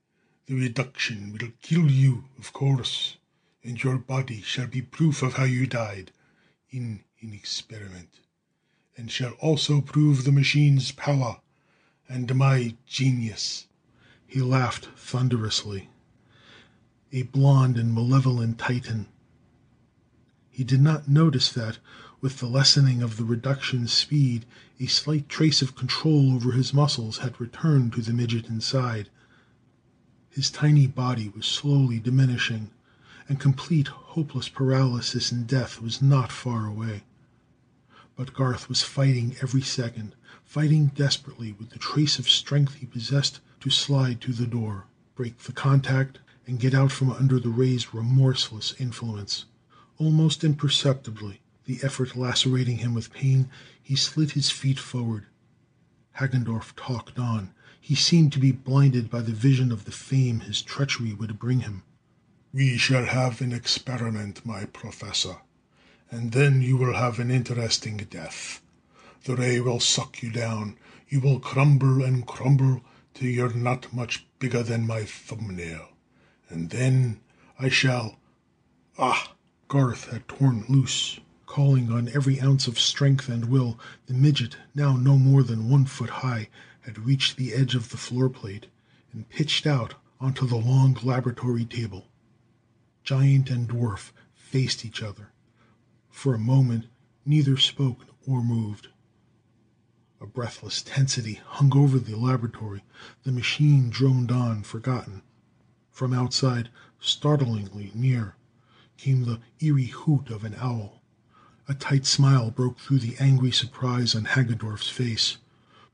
the 0.48 0.56
reduction 0.56 1.32
will 1.32 1.52
kill 1.62 1.90
you, 1.90 2.26
of 2.40 2.52
course, 2.52 3.18
and 3.64 3.82
your 3.84 3.98
body 3.98 4.42
shall 4.42 4.68
be 4.68 4.82
proof 4.82 5.22
of 5.22 5.34
how 5.34 5.44
you 5.44 5.68
died 5.68 6.12
in 6.72 7.04
an 7.22 7.34
experiment, 7.34 8.20
and 8.98 9.12
shall 9.12 9.34
also 9.34 9.82
prove 9.82 10.24
the 10.24 10.32
machine's 10.32 10.92
power 10.92 11.42
and 12.10 12.36
my 12.36 12.76
genius." 12.88 13.68
He 14.26 14.42
laughed 14.42 14.88
thunderously. 14.98 15.90
A 17.12 17.24
blond 17.24 17.78
and 17.78 17.94
malevolent 17.94 18.58
Titan. 18.58 19.08
He 20.50 20.64
did 20.64 20.82
not 20.82 21.08
notice 21.08 21.52
that, 21.52 21.80
with 22.22 22.38
the 22.38 22.48
lessening 22.48 23.02
of 23.02 23.18
the 23.18 23.26
reduction 23.26 23.88
speed, 23.88 24.46
a 24.80 24.86
slight 24.86 25.28
trace 25.28 25.64
of 25.64 25.76
control 25.76 26.34
over 26.34 26.52
his 26.52 26.72
muscles 26.72 27.18
had 27.18 27.42
returned 27.42 27.92
to 27.92 28.02
the 28.02 28.14
midget 28.14 28.48
inside. 28.48 29.10
His 30.30 30.52
tiny 30.52 30.86
body 30.86 31.30
was 31.30 31.48
slowly 31.48 32.00
diminishing, 32.00 32.70
and 33.28 33.40
complete, 33.40 33.88
hopeless 33.88 34.50
paralysis 34.50 35.32
and 35.32 35.48
death 35.48 35.82
was 35.82 36.02
not 36.02 36.32
far 36.32 36.68
away. 36.68 37.04
But 38.16 38.34
Garth 38.34 38.70
was 38.70 38.84
fighting 38.84 39.36
every 39.42 39.62
second, 39.62 40.14
fighting 40.44 40.92
desperately 40.94 41.54
with 41.54 41.72
the 41.72 41.80
trace 41.80 42.20
of 42.20 42.30
strength 42.30 42.76
he 42.76 42.86
possessed 42.86 43.40
to 43.62 43.70
slide 43.72 44.22
to 44.22 44.32
the 44.32 44.46
door, 44.46 44.86
break 45.16 45.40
the 45.40 45.54
contact, 45.54 46.20
and 46.46 46.60
get 46.60 46.74
out 46.76 46.92
from 46.92 47.12
under 47.12 47.40
the 47.40 47.50
ray's 47.50 47.94
remorseless 47.94 48.76
influence. 48.80 49.46
Almost 49.98 50.44
imperceptibly, 50.44 51.42
the 51.66 51.80
effort 51.84 52.16
lacerating 52.16 52.78
him 52.78 52.94
with 52.94 53.14
pain, 53.14 53.50
he 53.82 53.96
slid 53.96 54.32
his 54.32 54.50
feet 54.50 54.80
forward. 54.80 55.26
Hagendorff 56.20 56.76
talked 56.76 57.20
on. 57.20 57.54
He 57.80 57.96
seemed 57.96 58.34
to 58.34 58.40
be 58.40 58.52
blinded 58.52 59.10
by 59.10 59.22
the 59.22 59.32
vision 59.32 59.72
of 59.72 59.86
the 59.86 59.92
fame 59.92 60.42
his 60.42 60.62
treachery 60.62 61.14
would 61.14 61.40
bring 61.40 61.62
him. 61.62 61.84
"We 62.54 62.78
shall 62.78 63.06
have 63.06 63.42
an 63.42 63.54
experiment, 63.54 64.46
my 64.46 64.66
professor, 64.66 65.38
and 66.10 66.32
then 66.32 66.62
you 66.62 66.78
will 66.78 66.96
have 66.96 67.20
an 67.20 67.32
interesting 67.32 67.98
death. 68.10 68.62
The 69.24 69.36
ray 69.36 69.60
will 69.60 69.80
suck 69.80 70.22
you 70.22 70.32
down. 70.32 70.78
You 71.10 71.20
will 71.20 71.40
crumble 71.40 72.04
and 72.04 72.26
crumble 72.26 72.84
till 73.14 73.30
you're 73.30 73.54
not 73.54 73.94
much 73.94 74.26
bigger 74.40 74.64
than 74.64 74.88
my 74.88 75.06
thumbnail. 75.06 75.90
And 76.50 76.70
then 76.70 77.20
I 77.60 77.70
shall 77.70 78.20
Ah!" 78.98 79.34
Garth 79.68 80.10
had 80.12 80.28
torn 80.28 80.66
loose. 80.68 81.20
Calling 81.52 81.92
on 81.92 82.08
every 82.08 82.40
ounce 82.40 82.66
of 82.70 82.80
strength 82.80 83.28
and 83.28 83.50
will, 83.50 83.78
the 84.06 84.14
midget, 84.14 84.56
now 84.74 84.96
no 84.96 85.18
more 85.18 85.44
than 85.44 85.70
one 85.70 85.84
foot 85.84 86.10
high, 86.10 86.48
had 86.84 87.06
reached 87.06 87.36
the 87.36 87.54
edge 87.54 87.76
of 87.76 87.90
the 87.90 87.98
floor 87.98 88.30
plate 88.30 88.68
and 89.12 89.28
pitched 89.28 89.68
out 89.68 89.96
onto 90.22 90.48
the 90.48 90.56
long 90.56 90.98
laboratory 91.04 91.66
table. 91.66 92.08
Giant 93.04 93.50
and 93.50 93.68
dwarf 93.68 94.14
faced 94.34 94.86
each 94.86 95.04
other. 95.04 95.34
For 96.10 96.34
a 96.34 96.40
moment 96.40 96.86
neither 97.26 97.58
spoke 97.58 98.06
or 98.26 98.42
moved. 98.42 98.88
A 100.22 100.26
breathless 100.26 100.82
tensity 100.82 101.42
hung 101.46 101.76
over 101.76 102.00
the 102.00 102.16
laboratory. 102.16 102.86
The 103.24 103.34
machine 103.34 103.90
droned 103.90 104.32
on, 104.32 104.64
forgotten. 104.64 105.22
From 105.90 106.14
outside, 106.14 106.70
startlingly 107.02 107.92
near, 107.94 108.36
came 108.96 109.26
the 109.26 109.42
eerie 109.60 109.88
hoot 109.88 110.30
of 110.30 110.46
an 110.46 110.56
owl. 110.58 111.01
A 111.68 111.76
tight 111.76 112.08
smile 112.08 112.50
broke 112.50 112.80
through 112.80 112.98
the 112.98 113.16
angry 113.20 113.52
surprise 113.52 114.16
on 114.16 114.26
Hagendorff's 114.26 114.90
face. 114.90 115.38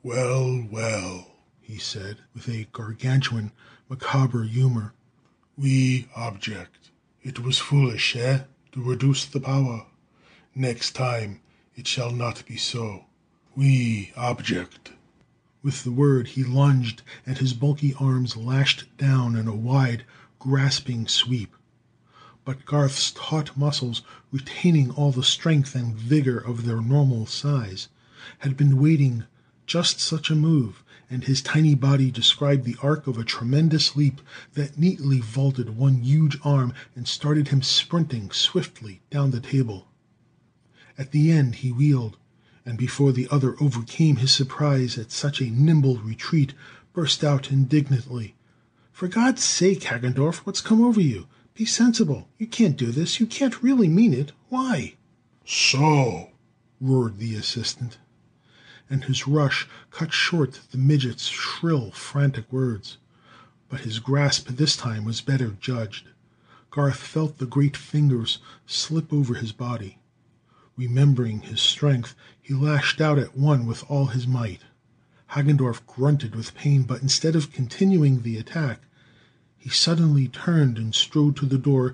"Well, 0.01 0.65
well," 0.71 1.35
he 1.59 1.77
said, 1.77 2.19
with 2.33 2.47
a 2.47 2.69
gargantuan, 2.71 3.51
macabre 3.89 4.45
humor. 4.47 4.93
"We 5.57 6.07
object. 6.15 6.89
It 7.21 7.39
was 7.39 7.57
foolish, 7.57 8.15
eh, 8.15 8.45
to 8.71 8.81
reduce 8.81 9.25
the 9.25 9.41
power? 9.41 9.85
Next 10.55 10.95
time 10.95 11.41
it 11.75 11.85
shall 11.85 12.11
not 12.13 12.45
be 12.47 12.55
so. 12.55 13.03
We 13.53 14.13
object." 14.15 14.93
With 15.61 15.83
the 15.83 15.91
word 15.91 16.29
he 16.29 16.45
lunged, 16.45 17.01
and 17.25 17.37
his 17.39 17.51
bulky 17.53 17.93
arms 17.95 18.37
lashed 18.37 18.85
down 18.97 19.35
in 19.35 19.49
a 19.49 19.53
wide, 19.53 20.05
grasping 20.39 21.09
sweep. 21.09 21.53
But 22.47 22.63
Garth's 22.63 23.11
taut 23.11 23.57
muscles, 23.57 24.03
retaining 24.31 24.89
all 24.91 25.11
the 25.11 25.21
strength 25.21 25.75
and 25.75 25.93
vigor 25.93 26.37
of 26.37 26.63
their 26.63 26.79
normal 26.79 27.25
size, 27.25 27.89
had 28.37 28.55
been 28.55 28.79
waiting 28.79 29.25
just 29.65 29.99
such 29.99 30.29
a 30.29 30.33
move, 30.35 30.81
and 31.09 31.25
his 31.25 31.41
tiny 31.41 31.75
body 31.75 32.09
described 32.09 32.63
the 32.63 32.77
arc 32.81 33.05
of 33.05 33.17
a 33.17 33.25
tremendous 33.25 33.97
leap 33.97 34.21
that 34.53 34.77
neatly 34.79 35.19
vaulted 35.19 35.75
one 35.75 35.95
huge 35.95 36.37
arm 36.41 36.73
and 36.95 37.05
started 37.05 37.49
him 37.49 37.61
sprinting 37.61 38.31
swiftly 38.31 39.01
down 39.11 39.31
the 39.31 39.41
table. 39.41 39.89
At 40.97 41.11
the 41.11 41.29
end 41.29 41.55
he 41.55 41.73
wheeled 41.73 42.15
and 42.65 42.77
before 42.77 43.11
the 43.11 43.27
other 43.29 43.61
overcame 43.61 44.15
his 44.15 44.31
surprise 44.31 44.97
at 44.97 45.11
such 45.11 45.41
a 45.41 45.51
nimble 45.51 45.97
retreat, 45.97 46.53
burst 46.93 47.25
out 47.25 47.51
indignantly: 47.51 48.35
"For 48.93 49.09
God's 49.09 49.43
sake, 49.43 49.81
Hagendorff, 49.81 50.45
what's 50.45 50.61
come 50.61 50.81
over 50.81 51.01
you? 51.01 51.27
Be 51.57 51.65
sensible! 51.65 52.29
You 52.37 52.45
can't 52.45 52.77
do 52.77 52.91
this! 52.91 53.19
You 53.19 53.25
can't 53.25 53.63
really 53.63 53.87
mean 53.87 54.13
it! 54.13 54.31
Why?" 54.49 54.93
"So!" 55.43 56.29
roared 56.79 57.17
the 57.17 57.33
assistant, 57.33 57.97
and 58.91 59.03
his 59.05 59.27
rush 59.27 59.67
cut 59.89 60.13
short 60.13 60.59
the 60.69 60.77
midget's 60.77 61.25
shrill, 61.25 61.89
frantic 61.89 62.53
words. 62.53 62.97
But 63.69 63.79
his 63.79 63.97
grasp 63.97 64.49
this 64.49 64.77
time 64.77 65.03
was 65.03 65.19
better 65.21 65.57
judged. 65.59 66.09
Garth 66.69 66.97
felt 66.99 67.39
the 67.39 67.47
great 67.47 67.75
fingers 67.75 68.37
slip 68.67 69.11
over 69.11 69.33
his 69.33 69.51
body. 69.51 69.97
Remembering 70.75 71.39
his 71.39 71.59
strength, 71.59 72.13
he 72.39 72.53
lashed 72.53 73.01
out 73.01 73.17
at 73.17 73.35
one 73.35 73.65
with 73.65 73.83
all 73.89 74.05
his 74.05 74.27
might. 74.27 74.61
Hagendorff 75.31 75.87
grunted 75.87 76.35
with 76.35 76.53
pain, 76.53 76.83
but 76.83 77.01
instead 77.01 77.35
of 77.35 77.51
continuing 77.51 78.21
the 78.21 78.37
attack, 78.37 78.81
he 79.67 79.73
suddenly 79.73 80.29
turned 80.29 80.77
and 80.77 80.95
strode 80.95 81.35
to 81.35 81.45
the 81.45 81.57
door 81.57 81.93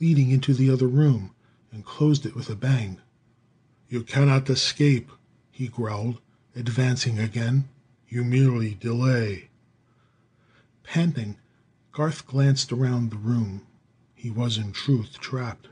leading 0.00 0.32
into 0.32 0.52
the 0.52 0.68
other 0.68 0.88
room, 0.88 1.30
and 1.70 1.84
closed 1.84 2.26
it 2.26 2.34
with 2.34 2.50
a 2.50 2.56
bang. 2.56 2.98
"You 3.88 4.02
cannot 4.02 4.50
escape," 4.50 5.08
he 5.52 5.68
growled, 5.68 6.20
advancing 6.56 7.20
again. 7.20 7.68
"You 8.08 8.24
merely 8.24 8.74
delay. 8.74 9.50
Panting, 10.82 11.36
Garth 11.92 12.26
glanced 12.26 12.72
around 12.72 13.12
the 13.12 13.18
room. 13.18 13.62
He 14.16 14.28
was, 14.28 14.58
in 14.58 14.72
truth, 14.72 15.20
trapped. 15.20 15.68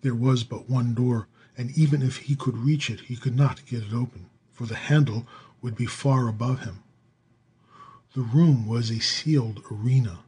There 0.00 0.14
was 0.14 0.42
but 0.42 0.70
one 0.70 0.94
door, 0.94 1.28
and 1.54 1.70
even 1.76 2.00
if 2.00 2.16
he 2.16 2.34
could 2.34 2.56
reach 2.56 2.88
it 2.88 3.00
he 3.00 3.16
could 3.16 3.36
not 3.36 3.66
get 3.66 3.82
it 3.82 3.92
open, 3.92 4.30
for 4.52 4.64
the 4.64 4.76
handle 4.76 5.26
would 5.60 5.76
be 5.76 5.84
far 5.84 6.28
above 6.28 6.60
him. 6.60 6.78
The 8.14 8.22
room 8.22 8.66
was 8.66 8.90
a 8.90 9.00
sealed 9.00 9.62
arena. 9.70 10.20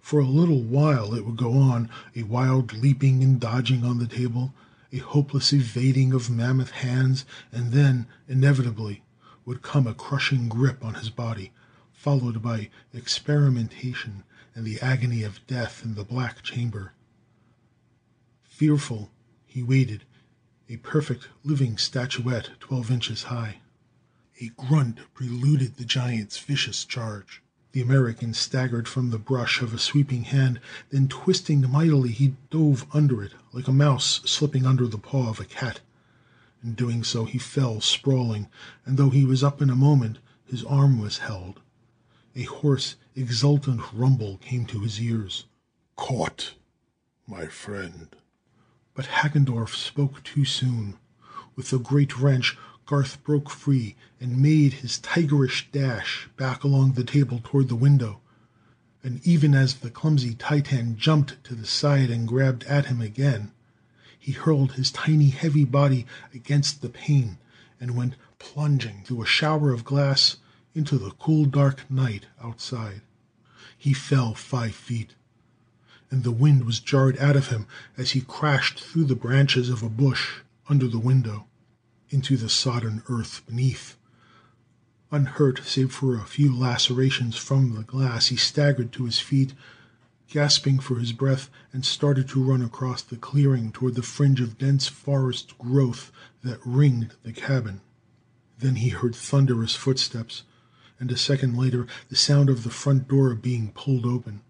For 0.00 0.20
a 0.20 0.24
little 0.26 0.62
while 0.62 1.14
it 1.14 1.26
would 1.26 1.36
go 1.36 1.52
on, 1.54 1.90
a 2.14 2.22
wild 2.22 2.72
leaping 2.72 3.22
and 3.22 3.40
dodging 3.40 3.84
on 3.84 3.98
the 3.98 4.06
table, 4.06 4.54
a 4.92 4.98
hopeless 4.98 5.52
evading 5.52 6.12
of 6.12 6.30
mammoth 6.30 6.70
hands, 6.70 7.24
and 7.52 7.72
then, 7.72 8.06
inevitably, 8.26 9.02
would 9.44 9.62
come 9.62 9.86
a 9.86 9.94
crushing 9.94 10.48
grip 10.48 10.84
on 10.84 10.94
his 10.94 11.10
body, 11.10 11.52
followed 11.92 12.40
by 12.40 12.70
experimentation 12.94 14.24
and 14.54 14.64
the 14.64 14.80
agony 14.80 15.22
of 15.22 15.46
death 15.46 15.82
in 15.84 15.94
the 15.94 16.04
black 16.04 16.42
chamber. 16.42 16.92
Fearful, 18.44 19.10
he 19.46 19.62
waited, 19.62 20.04
a 20.68 20.76
perfect 20.78 21.28
living 21.44 21.76
statuette 21.76 22.50
twelve 22.60 22.90
inches 22.90 23.24
high. 23.24 23.58
A 24.40 24.48
grunt 24.56 24.98
preluded 25.14 25.76
the 25.76 25.84
giant's 25.84 26.38
vicious 26.38 26.84
charge. 26.84 27.42
The 27.78 27.84
American 27.84 28.34
staggered 28.34 28.88
from 28.88 29.10
the 29.10 29.20
brush 29.20 29.62
of 29.62 29.72
a 29.72 29.78
sweeping 29.78 30.24
hand, 30.24 30.58
then 30.90 31.06
twisting 31.06 31.60
mightily 31.70 32.10
he 32.10 32.34
dove 32.50 32.84
under 32.92 33.22
it, 33.22 33.34
like 33.52 33.68
a 33.68 33.72
mouse 33.72 34.20
slipping 34.24 34.66
under 34.66 34.88
the 34.88 34.98
paw 34.98 35.28
of 35.30 35.38
a 35.38 35.44
cat. 35.44 35.78
In 36.60 36.74
doing 36.74 37.04
so 37.04 37.24
he 37.24 37.38
fell 37.38 37.80
sprawling, 37.80 38.48
and 38.84 38.96
though 38.96 39.10
he 39.10 39.24
was 39.24 39.44
up 39.44 39.62
in 39.62 39.70
a 39.70 39.76
moment, 39.76 40.18
his 40.44 40.64
arm 40.64 40.98
was 40.98 41.18
held. 41.18 41.60
A 42.34 42.42
hoarse, 42.42 42.96
exultant 43.14 43.80
rumble 43.92 44.38
came 44.38 44.66
to 44.66 44.80
his 44.80 45.00
ears. 45.00 45.44
"Caught, 45.94 46.54
my 47.28 47.46
friend!" 47.46 48.08
But 48.92 49.06
Hagendorff 49.06 49.76
spoke 49.76 50.24
too 50.24 50.44
soon. 50.44 50.96
With 51.54 51.72
a 51.72 51.78
great 51.78 52.18
wrench 52.18 52.58
Garth 52.88 53.22
broke 53.22 53.50
free 53.50 53.96
and 54.18 54.40
made 54.40 54.72
his 54.72 54.98
tigerish 54.98 55.70
dash 55.72 56.26
back 56.38 56.64
along 56.64 56.92
the 56.92 57.04
table 57.04 57.38
toward 57.44 57.68
the 57.68 57.76
window. 57.76 58.22
And 59.02 59.20
even 59.26 59.54
as 59.54 59.74
the 59.74 59.90
clumsy 59.90 60.34
titan 60.34 60.96
jumped 60.96 61.44
to 61.44 61.54
the 61.54 61.66
side 61.66 62.08
and 62.08 62.26
grabbed 62.26 62.64
at 62.64 62.86
him 62.86 63.02
again, 63.02 63.52
he 64.18 64.32
hurled 64.32 64.72
his 64.72 64.90
tiny, 64.90 65.28
heavy 65.28 65.66
body 65.66 66.06
against 66.32 66.80
the 66.80 66.88
pane 66.88 67.36
and 67.78 67.94
went 67.94 68.16
plunging 68.38 69.02
through 69.04 69.20
a 69.22 69.26
shower 69.26 69.70
of 69.70 69.84
glass 69.84 70.38
into 70.74 70.96
the 70.96 71.10
cool, 71.10 71.44
dark 71.44 71.90
night 71.90 72.24
outside. 72.42 73.02
He 73.76 73.92
fell 73.92 74.32
five 74.32 74.74
feet, 74.74 75.14
and 76.10 76.24
the 76.24 76.32
wind 76.32 76.64
was 76.64 76.80
jarred 76.80 77.18
out 77.18 77.36
of 77.36 77.48
him 77.48 77.66
as 77.98 78.12
he 78.12 78.22
crashed 78.22 78.80
through 78.82 79.04
the 79.04 79.14
branches 79.14 79.68
of 79.68 79.82
a 79.82 79.90
bush 79.90 80.36
under 80.70 80.88
the 80.88 80.98
window 80.98 81.47
into 82.10 82.36
the 82.36 82.48
sodden 82.48 83.02
earth 83.08 83.42
beneath. 83.46 83.96
Unhurt 85.10 85.62
save 85.64 85.92
for 85.92 86.16
a 86.16 86.26
few 86.26 86.54
lacerations 86.54 87.36
from 87.36 87.74
the 87.74 87.82
glass, 87.82 88.26
he 88.26 88.36
staggered 88.36 88.92
to 88.92 89.04
his 89.04 89.18
feet, 89.18 89.54
gasping 90.28 90.78
for 90.78 90.96
his 90.96 91.12
breath, 91.12 91.48
and 91.72 91.84
started 91.84 92.28
to 92.28 92.42
run 92.42 92.62
across 92.62 93.00
the 93.02 93.16
clearing 93.16 93.72
toward 93.72 93.94
the 93.94 94.02
fringe 94.02 94.40
of 94.40 94.58
dense 94.58 94.86
forest 94.86 95.56
growth 95.58 96.12
that 96.42 96.60
ringed 96.64 97.14
the 97.22 97.32
cabin. 97.32 97.80
Then 98.58 98.76
he 98.76 98.90
heard 98.90 99.14
thunderous 99.14 99.74
footsteps, 99.74 100.42
and 101.00 101.10
a 101.10 101.16
second 101.16 101.56
later 101.56 101.86
the 102.10 102.16
sound 102.16 102.50
of 102.50 102.64
the 102.64 102.70
front 102.70 103.08
door 103.08 103.34
being 103.34 103.72
pulled 103.72 104.04
open. 104.04 104.42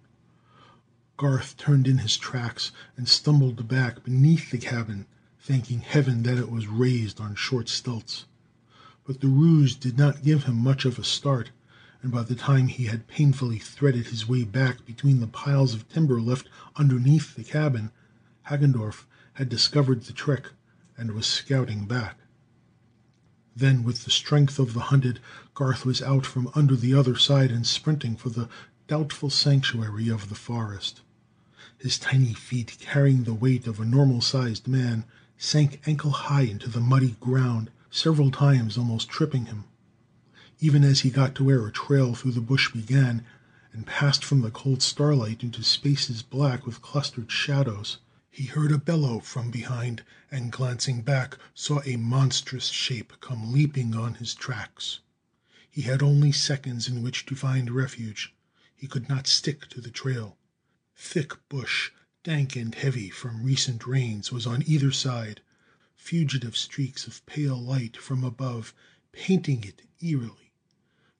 Garth 1.17 1.57
turned 1.57 1.87
in 1.87 1.99
his 1.99 2.17
tracks 2.17 2.73
and 2.97 3.09
stumbled 3.09 3.69
back 3.69 4.03
beneath 4.03 4.51
the 4.51 4.59
cabin 4.59 5.07
thanking 5.49 5.81
heaven 5.81 6.25
that 6.25 6.37
it 6.37 6.51
was 6.51 6.67
raised 6.67 7.19
on 7.23 7.35
short 7.35 7.71
stilts. 7.71 8.27
But 9.07 9.23
the 9.23 9.29
ruse 9.29 9.75
did 9.75 9.97
not 9.97 10.23
give 10.23 10.45
him 10.45 10.57
much 10.57 10.85
of 10.85 10.99
a 10.99 11.05
start, 11.05 11.53
and 12.03 12.13
by 12.13 12.25
the 12.25 12.35
time 12.35 12.69
he 12.69 12.85
had 12.85 13.09
painfully 13.09 13.59
threaded 13.59 14.09
his 14.09 14.29
way 14.29 14.45
back 14.45 14.85
between 14.85 15.21
the 15.21 15.27
piles 15.27 15.73
of 15.73 15.89
timber 15.89 16.21
left 16.21 16.51
underneath 16.77 17.35
the 17.35 17.45
cabin, 17.45 17.93
Hagendorff 18.49 19.07
had 19.33 19.49
discovered 19.49 20.03
the 20.03 20.13
trick 20.13 20.51
and 20.99 21.13
was 21.13 21.27
scouting 21.27 21.87
back. 21.87 22.19
Then, 23.57 23.85
with 23.85 24.05
the 24.05 24.11
strength 24.11 24.59
of 24.59 24.75
the 24.75 24.93
hunted, 24.93 25.19
Garth 25.55 25.87
was 25.87 26.03
out 26.03 26.27
from 26.27 26.51
under 26.55 26.77
the 26.77 26.93
other 26.93 27.17
side 27.17 27.51
and 27.51 27.67
sprinting 27.67 28.17
for 28.17 28.29
the 28.29 28.51
doubtful 28.87 29.31
sanctuary 29.31 30.11
of 30.11 30.29
the 30.29 30.35
forest. 30.35 31.01
His 31.79 31.99
tiny 31.99 32.35
feet 32.35 32.77
carrying 32.79 33.25
the 33.25 33.33
weight 33.33 33.67
of 33.67 33.81
a 33.81 33.87
normal 33.87 34.21
sized 34.21 34.69
man 34.69 35.07
sank 35.41 35.81
ankle 35.87 36.11
high 36.11 36.43
into 36.43 36.69
the 36.69 36.81
muddy 36.81 37.17
ground, 37.21 37.71
several 37.91 38.31
times 38.31 38.77
almost 38.77 39.09
tripping 39.09 39.47
him. 39.47 39.65
Even 40.59 40.83
as 40.83 41.01
he 41.01 41.11
got 41.11 41.37
to 41.37 41.45
where 41.45 41.65
a 41.65 41.71
trail 41.71 42.13
through 42.13 42.33
the 42.33 42.41
bush 42.41 42.73
began, 42.73 43.25
and 43.73 43.87
passed 43.87 44.25
from 44.25 44.41
the 44.41 44.51
cold 44.51 44.83
starlight 44.83 45.45
into 45.45 45.63
spaces 45.63 46.23
black 46.23 46.67
with 46.67 46.83
clustered 46.83 47.31
shadows, 47.31 47.99
he 48.29 48.47
heard 48.47 48.73
a 48.73 48.79
bellow 48.79 49.21
from 49.21 49.53
behind, 49.53 50.03
and 50.31 50.51
glancing 50.51 51.03
back, 51.03 51.39
saw 51.55 51.81
a 51.85 51.97
monstrous 51.97 52.67
shape 52.67 53.13
come 53.21 53.53
leaping 53.53 53.95
on 53.95 54.15
his 54.15 54.35
tracks. 54.35 54.99
He 55.71 55.83
had 55.83 56.03
only 56.03 56.33
seconds 56.33 56.89
in 56.89 57.03
which 57.03 57.25
to 57.27 57.37
find 57.37 57.71
refuge. 57.71 58.35
He 58.75 58.89
could 58.89 59.09
not 59.09 59.29
stick 59.29 59.69
to 59.69 59.81
the 59.81 59.91
trail. 59.91 60.37
Thick 60.97 61.37
bush 61.49 61.93
dank 62.29 62.57
and 62.57 62.75
heavy 62.75 63.09
from 63.09 63.43
recent 63.43 63.87
rains, 63.87 64.31
was 64.31 64.47
on 64.47 64.63
either 64.67 64.93
side, 64.93 65.41
fugitive 65.97 66.55
streaks 66.55 67.07
of 67.07 67.25
pale 67.25 67.57
light 67.57 67.97
from 67.97 68.23
above 68.23 68.75
painting 69.13 69.65
it 69.65 69.81
eerily. 70.03 70.53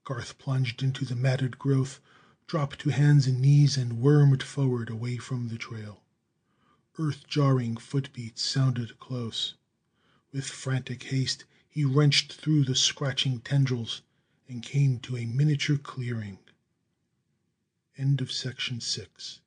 Garth 0.05 0.37
plunged 0.37 0.83
into 0.83 1.07
the 1.07 1.17
matted 1.17 1.59
growth, 1.59 1.99
dropped 2.47 2.79
to 2.81 2.91
hands 2.91 3.27
and 3.27 3.41
knees, 3.41 3.79
and 3.79 4.03
wormed 4.03 4.43
forward 4.43 4.91
away 4.91 5.17
from 5.17 5.49
the 5.49 5.57
trail. 5.57 6.05
Earth 6.99 7.27
jarring 7.27 7.79
footbeats 7.79 8.43
sounded 8.43 8.99
close. 8.99 9.55
With 10.31 10.45
frantic 10.45 11.05
haste 11.05 11.47
he 11.71 11.87
wrenched 11.87 12.35
through 12.35 12.65
the 12.65 12.77
scratching 12.77 13.41
tendrils 13.41 14.03
and 14.47 14.63
came 14.63 14.99
to 14.99 15.17
a 15.17 15.25
miniature 15.25 15.79
clearing. 15.79 16.39
End 17.97 18.21
of 18.21 18.31
section 18.31 18.83
6 18.83 19.41